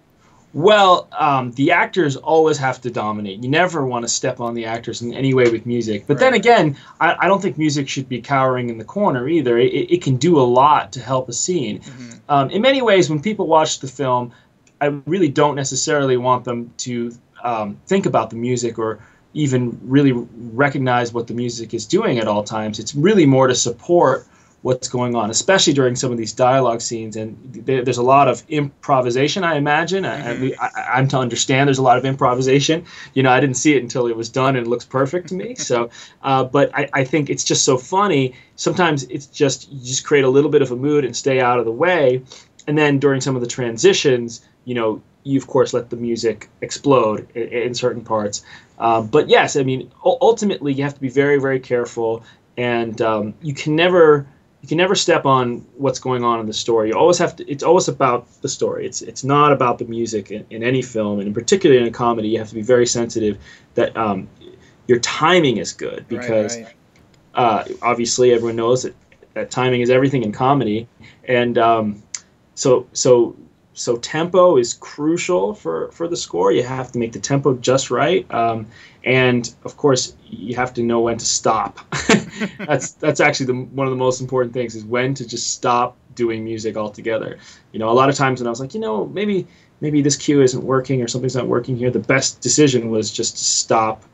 well 0.54 1.08
um, 1.18 1.52
the 1.52 1.70
actors 1.70 2.16
always 2.16 2.56
have 2.56 2.80
to 2.80 2.90
dominate 2.90 3.42
you 3.42 3.49
never 3.49 3.84
want 3.84 4.02
to 4.04 4.08
step 4.08 4.40
on 4.40 4.54
the 4.54 4.64
actors 4.64 5.02
in 5.02 5.12
any 5.12 5.34
way 5.34 5.50
with 5.50 5.66
music 5.66 6.04
but 6.06 6.14
right. 6.14 6.20
then 6.20 6.34
again 6.34 6.76
I, 7.00 7.16
I, 7.20 7.28
don't 7.28 7.42
think 7.42 7.58
music 7.58 7.88
should 7.88 8.08
be 8.08 8.20
cowering 8.20 8.70
in 8.70 8.78
the 8.78 8.84
corner 8.84 9.28
either 9.28 9.58
it, 9.58 9.90
it 9.90 10.02
can 10.02 10.16
do 10.16 10.38
a 10.38 10.42
lot 10.42 10.92
to 10.92 11.00
help 11.00 11.28
a 11.28 11.32
scene 11.32 11.80
mm-hmm. 11.80 12.11
um, 12.28 12.50
in 12.50 12.62
many 12.62 12.80
ways 12.80 13.11
when 13.11 13.20
people 13.20 13.46
watch 13.46 13.80
the 13.80 13.88
film 13.88 14.32
i 14.80 14.87
really 15.06 15.28
don't 15.28 15.56
necessarily 15.56 16.16
want 16.16 16.44
them 16.44 16.73
to 16.78 17.12
um, 17.42 17.78
think 17.87 18.06
about 18.06 18.30
the 18.30 18.37
music 18.37 18.78
or 18.78 19.00
even 19.34 19.78
really 19.82 20.12
recognize 20.12 21.12
what 21.12 21.26
the 21.26 21.34
music 21.34 21.75
is 21.75 21.87
doing 21.87 22.18
at 22.18 22.28
all 22.28 22.44
times. 22.44 22.78
It's 22.78 22.94
really 22.94 23.26
more 23.26 23.49
to 23.49 23.54
support 23.54 24.26
what's 24.64 24.88
going 24.88 25.14
on, 25.14 25.28
especially 25.28 25.75
during 25.75 25.94
some 25.94 26.11
of 26.11 26.16
these 26.16 26.33
dialogue 26.33 26.80
scenes. 26.80 27.16
And 27.16 27.37
there's 27.66 27.99
a 27.99 28.02
lot 28.02 28.28
of 28.28 28.42
improvisation, 28.49 29.44
I 29.44 29.56
imagine. 29.56 30.04
Mm-hmm. 30.04 30.59
I, 30.59 30.99
am 30.99 31.06
to 31.09 31.18
understand 31.18 31.68
there's 31.68 31.76
a 31.76 31.83
lot 31.83 31.99
of 31.99 32.06
improvisation. 32.06 32.87
You 33.12 33.23
know, 33.23 33.30
I 33.30 33.40
didn't 33.40 33.59
see 33.59 33.76
it 33.76 33.83
until 33.83 34.06
it 34.06 34.16
was 34.16 34.30
done 34.30 34.56
and 34.56 34.66
it 34.66 34.71
looks 34.71 34.87
perfect 34.87 35.28
to 35.28 35.35
me. 35.35 35.54
So, 35.64 35.88
uh, 36.23 36.44
but 36.44 36.75
I, 36.75 36.88
I 36.92 37.04
think 37.04 37.30
it's 37.30 37.44
just 37.44 37.64
so 37.64 37.78
funny. 37.78 38.35
Sometimes 38.56 39.04
it's 39.04 39.26
just, 39.26 39.71
you 39.71 39.85
just 39.85 40.04
create 40.04 40.25
a 40.25 40.28
little 40.28 40.50
bit 40.50 40.62
of 40.62 40.71
a 40.71 40.76
mood 40.76 41.04
and 41.04 41.16
stay 41.16 41.40
out 41.40 41.59
of 41.59 41.64
the 41.64 41.73
way. 41.73 42.23
And 42.66 42.76
then 42.76 42.99
during 42.99 43.21
some 43.21 43.35
of 43.35 43.40
the 43.40 43.49
transitions, 43.49 44.47
you 44.64 44.75
know, 44.75 45.02
you 45.25 45.38
of 45.38 45.47
course 45.47 45.73
let 45.73 45.90
the 45.90 45.97
music 45.97 46.49
explode 46.61 47.28
in, 47.35 47.49
in 47.49 47.75
certain 47.75 48.02
parts. 48.02 48.42
Um, 48.78 49.09
but 49.09 49.28
yes, 49.28 49.56
I 49.56 49.62
mean, 49.62 49.90
ultimately 50.04 50.73
you 50.73 50.85
have 50.85 50.94
to 50.94 51.00
be 51.00 51.09
very, 51.09 51.38
very 51.38 51.61
careful, 51.61 52.25
and 52.56 53.00
um, 53.00 53.35
you 53.42 53.54
can 53.54 53.75
never 53.76 54.26
you 54.64 54.68
can 54.68 54.78
never 54.78 54.94
step 54.94 55.26
on 55.26 55.59
what's 55.76 55.99
going 55.99 56.25
on 56.25 56.40
in 56.40 56.47
the 56.47 56.54
story. 56.54 56.88
You 56.88 56.94
always 56.94 57.18
have 57.18 57.37
to. 57.37 57.47
It's 57.47 57.62
always 57.62 57.87
about 57.87 58.26
the 58.40 58.49
story. 58.49 58.87
It's 58.87 59.02
it's 59.02 59.23
not 59.23 59.52
about 59.52 59.78
the 59.78 59.85
music 59.85 60.30
in, 60.30 60.47
in 60.49 60.62
any 60.62 60.80
film, 60.80 61.18
and 61.18 61.28
in 61.28 61.35
particular 61.35 61.76
in 61.76 61.87
a 61.87 61.90
comedy, 61.90 62.28
you 62.28 62.38
have 62.38 62.49
to 62.49 62.54
be 62.54 62.62
very 62.62 62.87
sensitive 62.87 63.37
that 63.75 63.94
um, 63.94 64.26
your 64.87 65.00
timing 65.00 65.59
is 65.59 65.75
good 65.75 66.09
because 66.09 66.56
right, 66.56 66.64
right. 66.64 66.75
Uh, 67.35 67.64
obviously 67.83 68.33
everyone 68.33 68.56
knows 68.56 68.85
that, 68.85 68.94
that 69.35 69.50
timing 69.50 69.83
is 69.83 69.90
everything 69.90 70.23
in 70.23 70.33
comedy, 70.33 70.88
and 71.25 71.59
um, 71.59 72.02
so 72.54 72.87
so 72.94 73.37
so 73.75 73.97
tempo 73.97 74.57
is 74.57 74.75
crucial 74.75 75.52
for 75.52 75.90
for 75.90 76.09
the 76.09 76.16
score. 76.16 76.52
You 76.52 76.62
have 76.62 76.93
to 76.93 76.99
make 76.99 77.12
the 77.12 77.19
tempo 77.19 77.54
just 77.54 77.90
right, 77.90 78.25
um, 78.33 78.66
and 79.02 79.52
of 79.64 79.76
course 79.76 80.16
you 80.25 80.54
have 80.54 80.73
to 80.75 80.83
know 80.83 81.00
when 81.00 81.19
to 81.19 81.26
stop. 81.26 81.81
that's 82.59 82.93
that's 82.93 83.21
actually 83.21 83.47
the, 83.47 83.54
one 83.54 83.87
of 83.87 83.90
the 83.90 83.99
most 83.99 84.21
important 84.21 84.54
things 84.54 84.76
is 84.76 84.85
when 84.85 85.12
to 85.14 85.26
just 85.26 85.52
stop 85.52 85.97
doing 86.14 86.45
music 86.45 86.76
altogether. 86.76 87.38
You 87.73 87.81
know, 87.81 87.90
a 87.90 87.93
lot 87.93 88.09
of 88.09 88.14
times 88.14 88.40
when 88.40 88.47
I 88.47 88.50
was 88.50 88.61
like, 88.61 88.75
you 88.75 88.81
know, 88.81 89.07
maybe 89.07 89.47
maybe 89.81 90.00
this 90.00 90.16
cue 90.16 90.40
isn't 90.40 90.62
working 90.62 91.02
or 91.02 91.09
something's 91.09 91.37
not 91.37 91.49
working 91.49 91.76
here, 91.76 91.90
the 91.90 91.99
best 91.99 92.40
decision 92.40 92.90
was 92.90 93.11
just 93.11 93.37
to 93.37 93.45
stop 93.45 94.04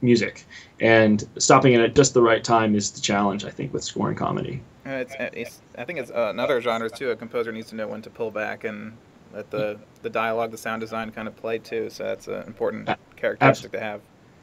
music, 0.00 0.44
and 0.80 1.28
stopping 1.38 1.74
it 1.74 1.80
at 1.80 1.94
just 1.94 2.14
the 2.14 2.22
right 2.22 2.42
time 2.42 2.74
is 2.74 2.90
the 2.90 3.00
challenge 3.00 3.44
I 3.44 3.50
think 3.50 3.74
with 3.74 3.84
scoring 3.84 4.16
comedy. 4.16 4.62
It's, 4.86 5.14
it's, 5.18 5.62
I 5.78 5.84
think 5.84 5.98
it's 5.98 6.10
uh, 6.10 6.28
another 6.30 6.60
genre 6.60 6.90
too. 6.90 7.10
A 7.10 7.16
composer 7.16 7.52
needs 7.52 7.70
to 7.70 7.74
know 7.74 7.88
when 7.88 8.02
to 8.02 8.10
pull 8.10 8.30
back 8.30 8.64
and 8.64 8.96
let 9.32 9.50
the 9.50 9.78
the 10.02 10.10
dialogue, 10.10 10.50
the 10.50 10.58
sound 10.58 10.80
design 10.80 11.10
kind 11.10 11.26
of 11.26 11.36
play 11.36 11.58
too. 11.58 11.90
So 11.90 12.04
that's 12.04 12.28
an 12.28 12.42
important 12.42 12.88
characteristic 13.16 13.72
to 13.72 13.80
have. 13.80 14.00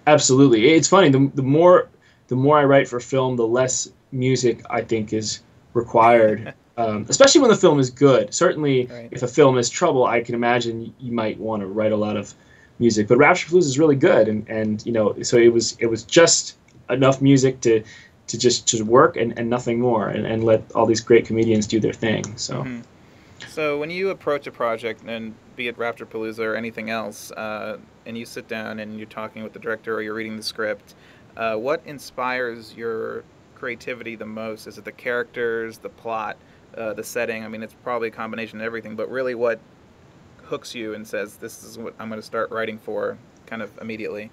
Absolutely, 0.08 0.70
it's 0.70 0.88
funny. 0.88 1.10
The, 1.10 1.32
the 1.36 1.44
more 1.44 1.90
the 2.28 2.36
more 2.36 2.58
I 2.58 2.64
write 2.64 2.88
for 2.88 3.00
film, 3.00 3.36
the 3.36 3.48
less 3.48 3.90
music 4.12 4.62
I 4.70 4.82
think 4.82 5.14
is 5.14 5.42
required. 5.74 6.54
um, 6.78 7.06
especially 7.10 7.42
when 7.42 7.52
the 7.52 7.58
film 7.58 7.80
is 7.80 7.90
good. 7.90 8.34
Certainly, 8.34 8.88
right. 8.88 9.10
if 9.12 9.24
a 9.24 9.28
film 9.28 9.58
is 9.58 9.70
trouble, 9.70 10.06
I 10.06 10.22
can 10.22 10.36
imagine 10.36 10.94
you 11.00 11.12
might 11.12 11.40
want 11.40 11.62
to 11.62 11.68
write 11.68 11.92
a 11.92 11.98
lot 11.98 12.18
of 12.18 12.34
music. 12.80 13.08
But 13.08 13.18
Rapturepalooza 13.18 13.66
is 13.66 13.80
really 13.80 13.96
good, 13.96 14.28
and, 14.28 14.48
and 14.50 14.86
you 14.86 14.92
know, 14.92 15.22
so 15.22 15.38
it 15.38 15.54
was 15.54 15.78
it 15.80 15.88
was 15.88 16.04
just 16.04 16.58
enough 16.90 17.22
music 17.22 17.62
to 17.62 17.84
to 18.32 18.38
just 18.38 18.68
to 18.68 18.84
work 18.84 19.18
and, 19.18 19.38
and 19.38 19.50
nothing 19.50 19.80
more 19.80 20.10
and, 20.10 20.26
and 20.26 20.44
let 20.44 20.64
all 20.74 20.86
these 20.86 21.02
great 21.02 21.26
comedians 21.26 21.68
do 21.68 21.80
their 21.80 21.94
thing 21.94 22.24
so. 22.38 22.64
Mm-hmm. 22.64 22.82
so 23.48 23.80
when 23.80 23.90
you 23.90 24.10
approach 24.10 24.48
a 24.48 24.52
project 24.52 25.04
and 25.06 25.34
be 25.56 25.68
it 25.68 25.78
Rapturepalooza 25.78 26.40
or 26.40 26.56
anything 26.56 26.90
else 26.90 27.32
uh, 27.32 27.78
and 28.06 28.18
you 28.18 28.26
sit 28.26 28.48
down 28.48 28.80
and 28.80 28.98
you're 28.98 29.08
talking 29.08 29.44
with 29.44 29.54
the 29.54 29.60
director 29.60 29.96
or 29.96 30.02
you're 30.02 30.14
reading 30.14 30.38
the 30.38 30.44
script 30.44 30.96
uh, 31.38 31.56
what 31.56 31.82
inspires 31.86 32.76
your 32.76 33.24
creativity 33.56 34.16
the 34.16 34.26
most? 34.26 34.68
Is 34.68 34.78
it 34.78 34.84
the 34.84 34.92
characters 34.92 35.78
the 35.78 35.88
plot 35.88 36.36
uh, 36.76 36.94
the 36.94 37.04
setting? 37.04 37.46
I 37.46 37.48
mean 37.48 37.64
it's 37.64 37.76
probably 37.84 38.10
a 38.10 38.12
combination 38.12 38.60
of 38.60 38.66
everything 38.66 38.96
but 38.96 39.10
really 39.10 39.36
what 39.36 39.60
hooks 40.52 40.76
you 40.76 40.94
and 40.94 41.08
says 41.08 41.38
this 41.38 41.64
is 41.64 41.78
what 41.78 41.94
i'm 41.98 42.10
going 42.10 42.20
to 42.20 42.26
start 42.26 42.52
writing 42.52 42.78
for 42.78 43.18
kind 43.46 43.62
of 43.62 43.72
immediately 43.80 44.30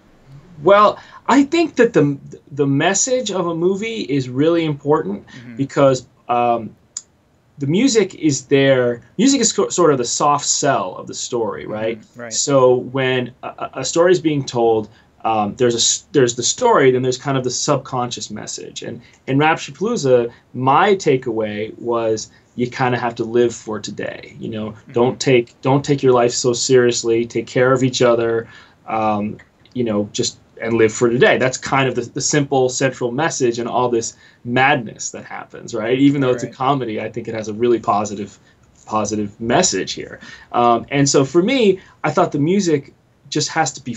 well, 0.62 0.98
I 1.26 1.44
think 1.44 1.76
that 1.76 1.92
the 1.92 2.18
the 2.50 2.66
message 2.66 3.30
of 3.30 3.46
a 3.46 3.54
movie 3.54 4.00
is 4.00 4.28
really 4.28 4.64
important 4.64 5.26
mm-hmm. 5.26 5.56
because 5.56 6.06
um, 6.28 6.74
the 7.58 7.66
music 7.66 8.14
is 8.14 8.46
there. 8.46 9.02
Music 9.18 9.40
is 9.40 9.50
sort 9.50 9.92
of 9.92 9.98
the 9.98 10.04
soft 10.04 10.46
sell 10.46 10.96
of 10.96 11.06
the 11.06 11.14
story, 11.14 11.62
mm-hmm. 11.62 11.72
right? 11.72 12.00
Mm-hmm. 12.00 12.20
Right. 12.20 12.32
So 12.32 12.74
when 12.74 13.34
a, 13.42 13.70
a 13.74 13.84
story 13.84 14.12
is 14.12 14.20
being 14.20 14.44
told, 14.44 14.88
um, 15.24 15.54
there's 15.56 15.74
a 15.74 16.12
there's 16.12 16.36
the 16.36 16.42
story, 16.42 16.90
then 16.90 17.02
there's 17.02 17.18
kind 17.18 17.36
of 17.36 17.44
the 17.44 17.50
subconscious 17.50 18.30
message. 18.30 18.82
And 18.82 19.00
in 19.26 19.38
Rapturepalooza, 19.38 20.32
my 20.54 20.94
takeaway 20.94 21.76
was 21.78 22.30
you 22.54 22.70
kind 22.70 22.94
of 22.94 23.00
have 23.00 23.14
to 23.16 23.24
live 23.24 23.54
for 23.54 23.78
today. 23.78 24.36
You 24.38 24.48
know, 24.48 24.70
mm-hmm. 24.70 24.92
don't 24.92 25.20
take 25.20 25.60
don't 25.60 25.84
take 25.84 26.02
your 26.02 26.12
life 26.12 26.32
so 26.32 26.52
seriously. 26.52 27.26
Take 27.26 27.46
care 27.46 27.72
of 27.72 27.82
each 27.82 28.02
other. 28.02 28.48
Um, 28.86 29.38
you 29.78 29.84
know, 29.84 30.08
just 30.12 30.40
and 30.60 30.74
live 30.74 30.92
for 30.92 31.08
today. 31.08 31.38
That's 31.38 31.56
kind 31.56 31.88
of 31.88 31.94
the, 31.94 32.02
the 32.02 32.20
simple 32.20 32.68
central 32.68 33.12
message 33.12 33.60
and 33.60 33.68
all 33.68 33.88
this 33.88 34.16
madness 34.44 35.10
that 35.10 35.24
happens, 35.24 35.72
right? 35.72 35.96
Even 35.96 36.20
though 36.20 36.32
right. 36.32 36.34
it's 36.34 36.42
a 36.42 36.50
comedy, 36.50 37.00
I 37.00 37.12
think 37.12 37.28
it 37.28 37.34
has 37.34 37.46
a 37.46 37.54
really 37.54 37.78
positive 37.78 38.36
positive 38.84 39.40
message 39.40 39.92
here. 39.92 40.18
Um, 40.50 40.84
and 40.90 41.08
so 41.08 41.24
for 41.24 41.42
me, 41.42 41.78
I 42.02 42.10
thought 42.10 42.32
the 42.32 42.40
music 42.40 42.92
just 43.28 43.50
has 43.50 43.70
to 43.74 43.84
be 43.84 43.96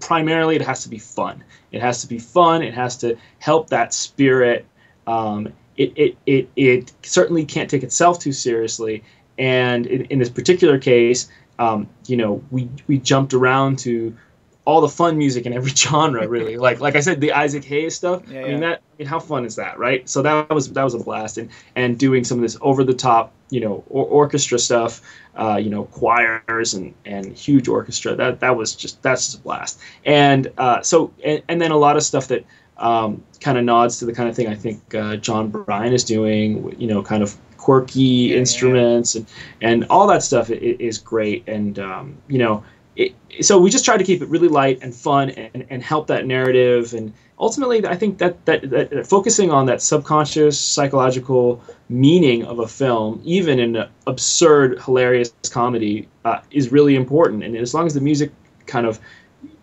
primarily 0.00 0.56
it 0.56 0.62
has 0.62 0.82
to 0.82 0.90
be 0.90 0.98
fun. 0.98 1.42
It 1.72 1.80
has 1.80 2.02
to 2.02 2.06
be 2.06 2.18
fun. 2.18 2.62
It 2.62 2.74
has 2.74 2.96
to 2.98 3.16
help 3.38 3.70
that 3.70 3.94
spirit. 3.94 4.66
Um, 5.06 5.52
it, 5.76 5.92
it, 5.96 6.18
it, 6.26 6.50
it 6.56 6.92
certainly 7.02 7.46
can't 7.46 7.70
take 7.70 7.82
itself 7.82 8.18
too 8.18 8.32
seriously. 8.32 9.02
And 9.38 9.86
in, 9.86 10.04
in 10.06 10.18
this 10.18 10.30
particular 10.30 10.78
case, 10.78 11.28
um, 11.58 11.88
you 12.06 12.16
know, 12.16 12.42
we, 12.50 12.68
we 12.88 12.98
jumped 12.98 13.32
around 13.34 13.78
to 13.80 14.16
all 14.64 14.80
the 14.80 14.88
fun 14.88 15.18
music 15.18 15.46
in 15.46 15.52
every 15.52 15.70
genre 15.74 16.26
really. 16.26 16.56
Like 16.56 16.80
like 16.80 16.96
i 16.96 17.00
said 17.00 17.20
the 17.20 17.32
isaac 17.32 17.64
hayes 17.64 17.96
stuff 17.96 18.22
yeah, 18.28 18.40
i 18.40 18.44
mean 18.48 18.60
that 18.60 18.78
I 18.78 18.96
mean, 18.98 19.08
how 19.08 19.20
fun 19.20 19.44
is 19.44 19.56
that 19.56 19.78
right? 19.78 20.08
So 20.08 20.22
that 20.22 20.50
was 20.50 20.72
that 20.72 20.82
was 20.82 20.94
a 20.94 20.98
blast. 20.98 21.38
And 21.38 21.50
and 21.74 21.98
doing 21.98 22.24
some 22.24 22.38
of 22.38 22.42
this 22.42 22.56
over 22.60 22.84
the 22.84 22.94
top 22.94 23.32
you 23.50 23.60
know 23.60 23.84
or, 23.88 24.06
orchestra 24.06 24.58
stuff 24.58 25.00
uh, 25.36 25.56
you 25.56 25.70
know 25.70 25.84
choirs 25.84 26.74
and 26.74 26.94
and 27.04 27.36
huge 27.36 27.68
orchestra 27.68 28.14
that 28.16 28.40
that 28.40 28.56
was 28.56 28.74
just 28.74 29.02
that's 29.02 29.26
just 29.26 29.38
a 29.38 29.42
blast. 29.42 29.80
And 30.04 30.50
uh, 30.58 30.82
so 30.82 31.12
and, 31.24 31.42
and 31.48 31.60
then 31.60 31.70
a 31.70 31.76
lot 31.76 31.96
of 31.96 32.02
stuff 32.02 32.28
that 32.28 32.44
um, 32.78 33.22
kind 33.40 33.58
of 33.58 33.64
nods 33.64 33.98
to 33.98 34.04
the 34.04 34.12
kind 34.12 34.28
of 34.28 34.34
thing 34.34 34.48
i 34.48 34.54
think 34.56 34.94
uh, 34.96 35.14
jon 35.14 35.48
brion 35.48 35.92
is 35.92 36.02
doing 36.02 36.74
you 36.76 36.88
know 36.88 37.04
kind 37.04 37.22
of 37.22 37.36
quirky 37.64 38.00
yeah, 38.00 38.36
instruments 38.36 39.14
yeah. 39.14 39.22
and 39.62 39.82
and 39.82 39.90
all 39.90 40.06
that 40.06 40.22
stuff 40.22 40.50
is 40.50 40.98
great. 40.98 41.48
And 41.48 41.78
um, 41.78 42.16
you 42.28 42.38
know 42.38 42.62
it, 42.96 43.14
so 43.40 43.58
we 43.58 43.70
just 43.70 43.84
tried 43.84 43.98
to 43.98 44.04
keep 44.04 44.22
it 44.22 44.28
really 44.28 44.48
light 44.48 44.78
and 44.82 44.94
fun 44.94 45.30
and, 45.30 45.66
and 45.70 45.82
help 45.82 46.06
that 46.06 46.26
narrative. 46.26 46.94
And 46.94 47.12
ultimately 47.38 47.84
i 47.86 47.96
think 47.96 48.18
that, 48.18 48.44
that, 48.46 48.70
that 48.70 49.06
focusing 49.06 49.50
on 49.50 49.66
that 49.66 49.82
subconscious 49.82 50.58
psychological 50.58 51.62
meaning 51.88 52.44
of 52.44 52.60
a 52.60 52.68
film 52.68 53.20
even 53.24 53.58
in 53.58 53.76
an 53.76 53.88
absurd 54.06 54.80
hilarious 54.82 55.32
comedy 55.50 56.08
uh, 56.24 56.40
is 56.50 56.72
really 56.72 56.94
important. 56.94 57.42
And 57.42 57.56
as 57.56 57.74
long 57.74 57.86
as 57.86 57.94
the 57.94 58.00
music 58.00 58.32
kind 58.66 58.86
of 58.86 58.98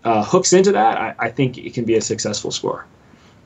uh, 0.04 0.24
hooks 0.24 0.54
into 0.54 0.72
that 0.74 0.98
I, 0.98 1.16
I 1.18 1.30
think 1.30 1.58
it 1.58 1.74
can 1.74 1.86
be 1.86 1.96
a 1.96 2.02
successful 2.02 2.52
score. 2.52 2.86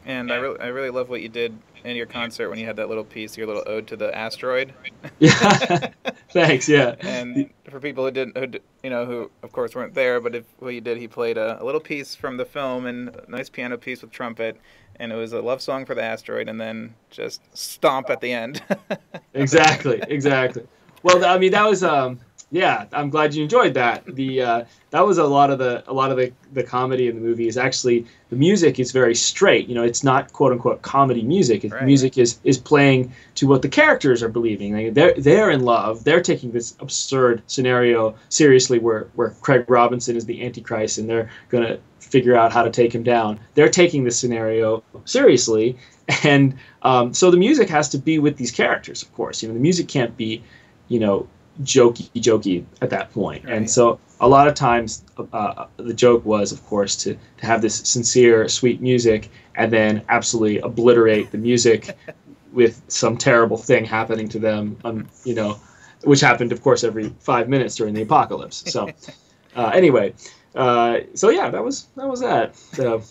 And 0.06 0.32
I 0.32 0.36
really, 0.36 0.60
I 0.60 0.68
really 0.68 0.90
love 0.90 1.10
what 1.10 1.22
you 1.22 1.30
did 1.30 1.58
in 1.86 1.96
your 1.96 2.06
concert 2.06 2.50
when 2.50 2.60
you 2.60 2.66
had 2.66 2.76
that 2.78 2.90
little 2.90 3.04
piece, 3.04 3.38
your 3.38 3.48
little 3.48 3.64
ode 3.68 3.88
to 3.88 3.96
the 3.96 4.16
asteroid. 4.16 4.74
Yeah, 5.20 5.90
thanks. 6.32 6.68
Yeah. 6.68 6.96
And 7.02 7.50
for 7.70 7.80
people 7.80 8.06
who 8.06 8.12
didn't, 8.12 8.38
who, 8.38 8.60
you 8.84 8.90
know, 8.90 9.06
who 9.06 9.32
of 9.44 9.52
course 9.52 9.76
weren't 9.76 9.94
there, 9.94 10.20
but 10.20 10.36
if 10.36 10.46
what 10.60 10.74
you 10.74 10.82
did, 10.82 10.98
he 10.98 11.08
played 11.08 11.38
a, 11.38 11.62
a 11.62 11.64
little 11.64 11.82
piece 11.82 12.16
from 12.16 12.38
the 12.38 12.46
film 12.46 12.86
and 12.86 13.10
a 13.10 13.30
nice 13.30 13.50
piano 13.50 13.78
piece 13.78 14.02
with 14.02 14.12
trumpet, 14.12 14.58
and 14.98 15.12
it 15.12 15.16
was 15.16 15.34
a 15.34 15.42
love 15.42 15.62
song 15.62 15.86
for 15.86 15.96
the 15.96 16.04
asteroid, 16.04 16.50
and 16.50 16.60
then 16.60 16.94
just 17.10 17.42
stomp 17.58 18.10
at 18.10 18.22
the 18.22 18.32
end. 18.32 18.62
exactly. 19.34 20.02
Exactly. 20.08 20.66
Well, 21.04 21.24
I 21.24 21.38
mean, 21.38 21.52
that 21.52 21.70
was 21.70 21.84
um, 21.84 22.20
yeah, 22.52 22.86
I'm 22.94 23.10
glad 23.10 23.34
you 23.34 23.44
enjoyed 23.44 23.74
that. 23.74 24.06
The 24.06 24.42
uh, 24.42 24.64
that 24.92 25.06
was 25.06 25.18
a 25.18 25.24
lot 25.26 25.50
of 25.50 25.58
the 25.58 25.84
a 25.90 25.94
lot 25.94 26.12
of 26.12 26.18
the, 26.18 26.32
the 26.54 26.64
comedy 26.64 27.08
in 27.08 27.16
the 27.16 27.22
movie 27.22 27.48
is 27.48 27.58
actually 27.58 28.06
the 28.30 28.36
music 28.36 28.80
is 28.80 28.92
very 28.92 29.16
straight. 29.16 29.68
You 29.68 29.76
know, 29.76 29.84
it's 29.84 30.04
not 30.04 30.32
quote 30.32 30.52
unquote 30.52 30.82
comedy 30.84 31.24
music. 31.24 31.66
Right. 31.70 31.84
Music 31.84 32.18
is 32.18 32.40
is 32.44 32.58
playing 32.58 33.12
to 33.36 33.48
what 33.48 33.62
the 33.64 33.68
characters 33.68 34.22
are 34.22 34.30
believing. 34.30 34.74
Like 34.74 34.94
they're 34.94 35.16
they're 35.18 35.50
in 35.50 35.62
love. 35.62 36.04
They're 36.04 36.22
taking 36.22 36.52
this 36.52 36.76
absurd 36.80 37.42
scenario 37.48 38.16
seriously, 38.30 38.78
where 38.78 39.08
where 39.16 39.32
Craig 39.42 39.66
Robinson 39.68 40.16
is 40.16 40.26
the 40.26 40.46
Antichrist, 40.46 41.00
and 41.00 41.10
they're 41.10 41.30
gonna 41.50 41.80
figure 42.00 42.36
out 42.36 42.54
how 42.54 42.64
to 42.64 42.70
take 42.70 42.94
him 42.94 43.02
down. 43.02 43.40
They're 43.56 43.70
taking 43.70 44.04
this 44.04 44.20
scenario 44.20 44.84
seriously, 45.06 45.78
and 46.24 46.56
um, 46.84 47.12
so 47.14 47.32
the 47.32 47.38
music 47.38 47.70
has 47.70 47.90
to 47.90 47.98
be 47.98 48.20
with 48.20 48.38
these 48.38 48.52
characters. 48.52 49.02
Of 49.02 49.12
course, 49.16 49.42
you 49.42 49.50
know, 49.50 49.56
the 49.56 49.60
music 49.60 49.88
can't 49.88 50.16
be, 50.16 50.44
you 50.90 51.00
know 51.00 51.28
jokey 51.64 52.10
jokey 52.16 52.66
at 52.82 52.90
that 52.90 53.12
point. 53.12 53.46
Right. 53.46 53.54
and 53.56 53.70
so 53.70 54.00
a 54.20 54.28
lot 54.28 54.48
of 54.48 54.54
times 54.54 55.04
uh, 55.34 55.66
the 55.78 55.94
joke 55.94 56.26
was 56.26 56.52
of 56.52 56.66
course 56.66 56.96
to, 57.04 57.16
to 57.38 57.46
have 57.46 57.62
this 57.62 57.76
sincere 57.76 58.48
sweet 58.48 58.82
music 58.82 59.30
and 59.56 59.72
then 59.72 60.04
absolutely 60.10 60.60
obliterate 60.60 61.32
the 61.32 61.38
music 61.38 61.98
with 62.56 62.82
some 62.88 63.18
terrible 63.18 63.58
thing 63.58 63.86
happening 63.86 64.30
to 64.30 64.40
them, 64.40 64.78
um, 64.86 65.08
you 65.26 65.36
know, 65.36 65.60
which 66.04 66.22
happened, 66.22 66.52
of 66.52 66.62
course, 66.62 66.84
every 66.84 67.10
five 67.20 67.50
minutes 67.50 67.76
during 67.76 67.94
the 67.94 68.02
apocalypse. 68.02 68.64
So, 68.72 68.90
uh, 69.56 69.72
anyway, 69.74 70.14
uh, 70.56 71.00
so 71.14 71.30
yeah, 71.30 71.50
that 71.50 71.64
was 71.64 71.88
that 71.98 72.08
was 72.08 72.22
that. 72.22 72.56
So, 72.56 73.04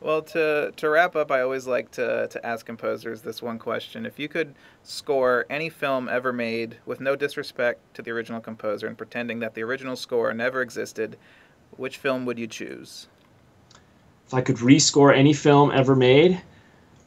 well, 0.00 0.22
to 0.22 0.72
to 0.76 0.88
wrap 0.88 1.14
up, 1.14 1.30
I 1.30 1.42
always 1.42 1.66
like 1.66 1.90
to 1.92 2.26
to 2.28 2.46
ask 2.46 2.64
composers 2.64 3.20
this 3.20 3.42
one 3.42 3.58
question: 3.58 4.06
If 4.06 4.18
you 4.18 4.28
could 4.28 4.54
score 4.82 5.44
any 5.50 5.68
film 5.68 6.08
ever 6.08 6.32
made, 6.32 6.78
with 6.86 7.00
no 7.00 7.16
disrespect 7.16 7.80
to 7.94 8.02
the 8.02 8.10
original 8.10 8.40
composer, 8.40 8.86
and 8.86 8.96
pretending 8.96 9.40
that 9.40 9.54
the 9.54 9.62
original 9.62 9.96
score 9.96 10.32
never 10.32 10.62
existed, 10.62 11.18
which 11.76 11.98
film 11.98 12.24
would 12.24 12.38
you 12.38 12.46
choose? 12.46 13.08
If 14.26 14.32
I 14.32 14.40
could 14.40 14.56
rescore 14.56 15.14
any 15.14 15.34
film 15.34 15.70
ever 15.70 15.94
made, 15.94 16.40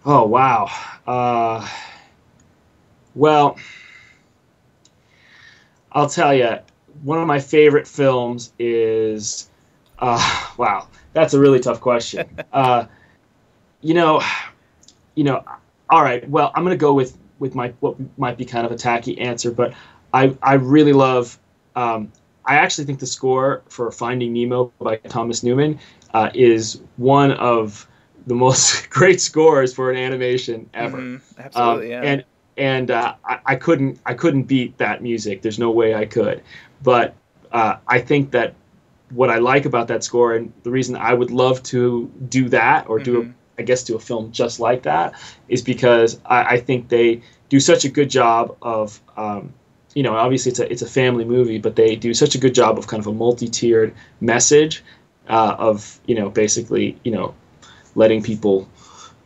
oh 0.06 0.28
wow. 0.28 0.70
Uh, 1.08 1.68
well, 3.16 3.58
I'll 5.92 6.10
tell 6.10 6.34
you, 6.34 6.60
one 7.02 7.18
of 7.18 7.26
my 7.26 7.40
favorite 7.40 7.88
films 7.88 8.54
is. 8.60 9.50
Uh, 9.98 10.50
wow 10.58 10.88
that's 11.14 11.34
a 11.34 11.40
really 11.40 11.60
tough 11.60 11.82
question. 11.82 12.28
Uh, 12.54 12.86
you 13.82 13.94
know, 13.94 14.22
you 15.16 15.24
know. 15.24 15.44
All 15.90 16.02
right. 16.02 16.28
Well, 16.30 16.52
I'm 16.56 16.64
gonna 16.64 16.78
go 16.78 16.94
with 16.94 17.18
with 17.40 17.56
my 17.56 17.74
what 17.80 17.96
might 18.18 18.38
be 18.38 18.46
kind 18.46 18.66
of 18.66 18.72
a 18.72 18.76
tacky 18.76 19.20
answer, 19.20 19.52
but 19.52 19.74
I 20.14 20.36
I 20.42 20.54
really 20.54 20.94
love. 20.94 21.38
Um, 21.76 22.12
I 22.46 22.56
actually 22.56 22.86
think 22.86 23.00
the 23.00 23.08
score 23.08 23.64
for 23.70 23.92
Finding 23.92 24.34
Nemo 24.34 24.72
by 24.80 24.98
Thomas 24.98 25.44
Newman 25.44 25.80
uh, 26.14 26.30
is 26.34 26.82
one 26.98 27.32
of 27.32 27.88
the 28.28 28.36
most 28.36 28.90
great 28.90 29.22
scores 29.22 29.74
for 29.74 29.92
an 29.92 29.98
animation 29.98 30.70
ever. 30.74 30.98
Mm, 30.98 31.22
absolutely, 31.38 31.94
um, 31.94 32.04
yeah. 32.04 32.10
And 32.10 32.24
and 32.58 32.92
uh, 32.92 33.16
I, 33.26 33.40
I, 33.46 33.56
couldn't 33.56 34.00
I 34.06 34.14
couldn't 34.14 34.44
beat 34.44 34.78
that 34.78 35.02
music. 35.02 35.42
There's 35.42 35.60
no 35.60 35.72
way 35.72 35.96
I 35.96 36.06
could. 36.06 36.44
But 36.82 37.16
uh, 37.52 37.78
I 37.88 38.00
think 38.00 38.32
that 38.32 38.56
what 39.14 39.30
I 39.30 39.38
like 39.38 39.66
about 39.66 39.88
that 39.90 40.04
score 40.04 40.34
and 40.34 40.52
the 40.64 40.72
reason 40.72 40.96
I 40.96 41.14
would 41.14 41.32
love 41.32 41.62
to 41.64 42.12
do 42.30 42.50
that 42.50 42.88
or 42.90 43.00
do, 43.00 43.22
mm-hmm. 43.22 43.32
a, 43.32 43.62
I 43.62 43.64
guess, 43.64 43.84
do 43.84 43.96
a 43.96 44.00
film 44.00 44.32
just 44.32 44.60
like 44.60 44.84
that 44.84 45.14
is 45.48 45.62
because 45.62 46.20
I, 46.26 46.44
I 46.44 46.60
think 46.60 46.90
they 46.90 47.22
do 47.50 47.60
such 47.60 47.86
a 47.86 47.90
good 47.90 48.10
job 48.10 48.56
of, 48.62 49.00
um, 49.18 49.54
you 49.94 50.04
know, 50.04 50.16
obviously 50.16 50.52
it's 50.52 50.60
a 50.60 50.72
it's 50.72 50.82
a 50.82 50.88
family 50.88 51.24
movie, 51.24 51.60
but 51.60 51.76
they 51.76 51.96
do 51.96 52.14
such 52.14 52.34
a 52.34 52.40
good 52.40 52.56
job 52.56 52.80
of 52.80 52.88
kind 52.88 53.00
of 53.00 53.08
a 53.08 53.14
multi-tiered 53.14 53.94
message 54.22 54.84
uh, 55.28 55.56
of 55.58 56.00
you 56.06 56.16
know 56.16 56.30
basically 56.30 56.98
you 57.04 57.12
know 57.12 57.34
letting 57.96 58.22
people 58.22 58.68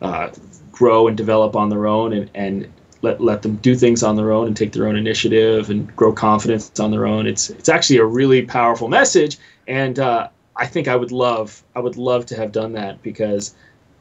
uh, 0.02 0.30
grow 0.70 1.08
and 1.08 1.16
develop 1.16 1.56
on 1.56 1.68
their 1.68 1.86
own 1.86 2.12
and, 2.12 2.30
and 2.34 2.72
let, 3.02 3.20
let 3.20 3.42
them 3.42 3.56
do 3.56 3.74
things 3.74 4.02
on 4.02 4.16
their 4.16 4.32
own 4.32 4.46
and 4.46 4.56
take 4.56 4.72
their 4.72 4.88
own 4.88 4.96
initiative 4.96 5.70
and 5.70 5.94
grow 5.94 6.12
confidence 6.12 6.78
on 6.80 6.90
their 6.90 7.06
own. 7.06 7.26
It's 7.26 7.50
it's 7.50 7.68
actually 7.68 7.98
a 7.98 8.04
really 8.04 8.42
powerful 8.42 8.88
message, 8.88 9.38
and 9.66 9.98
uh, 9.98 10.28
I 10.56 10.66
think 10.66 10.88
I 10.88 10.96
would 10.96 11.12
love 11.12 11.62
I 11.74 11.80
would 11.80 11.96
love 11.96 12.26
to 12.26 12.36
have 12.36 12.52
done 12.52 12.72
that 12.72 13.02
because, 13.02 13.54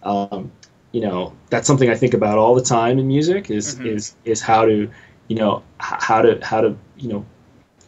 um, 0.03 0.51
you 0.91 1.01
know, 1.01 1.33
that's 1.49 1.67
something 1.67 1.89
I 1.89 1.95
think 1.95 2.13
about 2.13 2.38
all 2.38 2.55
the 2.55 2.63
time 2.63 2.97
in 2.97 3.07
music 3.07 3.51
is 3.51 3.75
mm-hmm. 3.75 3.88
is 3.88 4.15
is 4.25 4.41
how 4.41 4.65
to, 4.65 4.89
you 5.27 5.36
know, 5.36 5.63
how 5.79 6.21
to 6.21 6.39
how 6.43 6.62
to 6.62 6.75
you 6.97 7.10
know, 7.10 7.25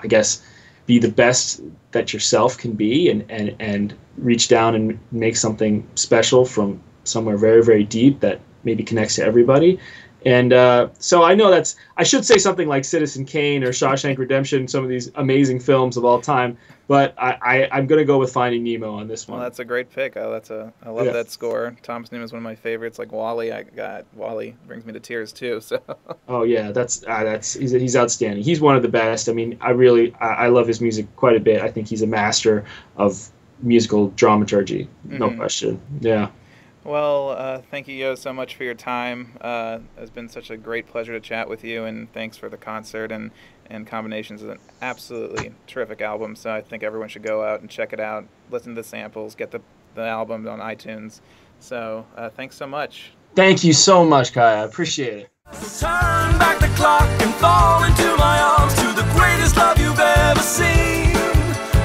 I 0.02 0.08
guess, 0.08 0.44
be 0.86 1.00
the 1.00 1.12
best 1.12 1.62
that 1.92 2.14
yourself 2.14 2.58
can 2.58 2.74
be 2.74 3.10
and 3.10 3.26
and 3.30 3.56
and 3.60 3.96
reach 4.18 4.48
down 4.48 4.76
and 4.76 5.00
make 5.12 5.36
something 5.36 5.88
special 5.96 6.46
from 6.46 6.80
somewhere 7.04 7.38
very 7.38 7.64
very 7.64 7.84
deep 7.84 8.20
that 8.20 8.40
maybe 8.64 8.84
connects 8.84 9.16
to 9.16 9.24
everybody 9.24 9.80
and 10.26 10.54
uh, 10.54 10.90
so 11.00 11.24
I 11.24 11.36
know 11.36 11.50
that's 11.50 11.76
I 11.98 12.04
should 12.04 12.26
say 12.26 12.38
something 12.38 12.68
like 12.68 12.84
Citizen 12.84 13.26
Kane 13.26 13.64
or 13.64 13.70
Shawshank 13.70 14.18
Redemption, 14.18 14.68
some 14.68 14.84
of 14.84 14.90
these 14.90 15.12
amazing 15.16 15.60
films 15.60 15.98
of 15.98 16.06
all 16.06 16.22
time. 16.22 16.58
But 16.88 17.14
I, 17.20 17.68
I 17.72 17.78
am 17.78 17.86
gonna 17.86 18.04
go 18.04 18.18
with 18.18 18.34
Finding 18.34 18.64
Nemo 18.64 18.96
on 18.96 19.08
this 19.08 19.28
one. 19.28 19.40
Well, 19.40 19.46
that's 19.46 19.60
a 19.60 19.66
great 19.66 19.92
pick. 19.92 20.18
Oh, 20.18 20.32
that's 20.32 20.50
a 20.50 20.74
I 20.84 20.90
love 20.90 21.06
yeah. 21.06 21.12
that 21.12 21.30
score. 21.30 21.78
Thomas 21.84 22.12
Newman 22.12 22.26
is 22.26 22.32
one 22.32 22.40
of 22.40 22.44
my 22.44 22.56
favorites. 22.56 22.98
Like 22.98 23.12
WALL-E, 23.12 23.52
I 23.52 23.62
got 23.62 24.06
WALL-E 24.16 24.56
brings 24.66 24.86
me 24.86 24.94
to 24.94 25.00
tears 25.00 25.32
too. 25.32 25.62
So. 25.70 25.80
Oh 26.28 26.44
yeah, 26.44 26.72
that's 26.72 27.04
uh, 27.08 27.24
that's 27.24 27.54
he's 27.54 27.72
he's 27.72 27.96
outstanding. 27.96 28.44
He's 28.44 28.60
one 28.60 28.76
of 28.76 28.82
the 28.82 28.90
best. 28.90 29.30
I 29.30 29.34
mean, 29.34 29.56
I 29.62 29.70
really 29.70 30.16
I, 30.16 30.28
I 30.28 30.48
love 30.48 30.68
his 30.68 30.82
music 30.82 31.06
quite 31.16 31.36
a 31.36 31.40
bit. 31.40 31.62
I 31.62 31.70
think 31.70 31.88
he's 31.88 32.02
a 32.02 32.08
master 32.08 32.66
of 32.98 33.30
musical 33.62 34.08
dramaturgy, 34.12 34.90
no 35.06 35.28
mm-hmm. 35.28 35.38
question. 35.38 35.82
Yeah. 36.02 36.30
Well, 36.84 37.30
uh, 37.30 37.62
thank 37.70 37.88
you, 37.88 37.96
Yo, 37.96 38.16
so 38.16 38.32
much 38.32 38.56
for 38.56 38.64
your 38.64 38.74
time. 38.74 39.38
Uh, 39.42 39.80
it's 39.98 40.10
been 40.10 40.30
such 40.30 40.50
a 40.50 40.58
great 40.58 40.88
pleasure 40.88 41.12
to 41.14 41.20
chat 41.20 41.50
with 41.50 41.64
you, 41.64 41.84
and 41.84 42.12
thanks 42.14 42.38
for 42.38 42.48
the 42.48 42.58
concert 42.58 43.12
and, 43.12 43.32
and 43.70 43.86
combinations. 43.86 44.42
of 44.42 44.50
an 44.50 44.60
absolutely 44.82 45.54
terrific 45.68 46.02
album, 46.02 46.36
so 46.36 46.52
I 46.52 46.62
think 46.62 46.84
everyone 46.84 47.10
should 47.10 47.24
go 47.24 47.44
out 47.44 47.60
and 47.62 47.70
check 47.70 47.92
it 47.92 48.00
out, 48.00 48.26
listen 48.50 48.76
to 48.76 48.82
the 48.82 48.88
samples, 48.88 49.36
get 49.36 49.52
the, 49.52 49.62
the 49.96 50.04
album 50.04 50.48
on 50.48 50.60
iTunes. 50.60 51.20
So 51.60 52.06
uh, 52.16 52.30
thanks 52.30 52.56
so 52.56 52.66
much. 52.66 53.12
Thank 53.36 53.64
you 53.64 53.74
so 53.74 54.06
much, 54.06 54.34
Kai. 54.34 54.54
I 54.54 54.64
appreciate 54.64 55.18
it. 55.18 55.30
Turn 55.80 56.38
back 56.40 56.60
the 56.60 56.72
clock 56.78 57.08
and 57.22 57.34
fall 57.36 57.84
into 57.84 58.16
my 58.18 58.40
arms 58.40 58.74
to 58.76 58.88
the 58.96 59.08
greatest 59.18 59.58
love 59.58 59.78
you've 59.80 60.00
ever 60.00 60.40
seen. 60.40 61.12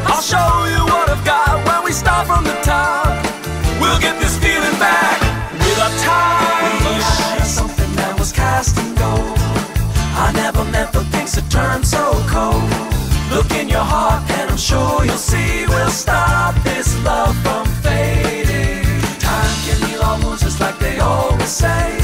I'll 0.07 0.22
show 0.22 0.64
you 0.70 0.85
what 0.87 1.11
I've 1.11 1.24
got 1.24 1.66
when 1.66 1.85
we 1.85 1.92
start 1.92 2.26
from 2.26 2.44
the 2.44 2.54
top. 2.62 3.22
We'll 3.80 3.98
get 4.00 4.20
cast 8.64 8.79
in 8.79 8.94
gold. 8.94 9.38
I 10.16 10.33
never 10.35 10.64
meant 10.70 10.92
for 10.92 11.03
things 11.12 11.33
to 11.33 11.48
turn 11.48 11.85
so 11.85 12.12
cold. 12.29 12.62
Look 13.31 13.50
in 13.53 13.68
your 13.68 13.85
heart, 13.85 14.29
and 14.31 14.50
I'm 14.50 14.57
sure 14.57 15.05
you'll 15.05 15.16
see 15.16 15.66
we'll 15.66 15.90
stop 15.90 16.55
this 16.62 16.96
love 17.05 17.37
from 17.42 17.66
fading. 17.83 18.85
Time 19.18 19.55
can 19.64 19.88
heal 19.88 20.03
all 20.03 20.20
wounds 20.22 20.42
just 20.42 20.61
like 20.61 20.79
they 20.79 20.98
always 20.98 21.48
say. 21.48 22.03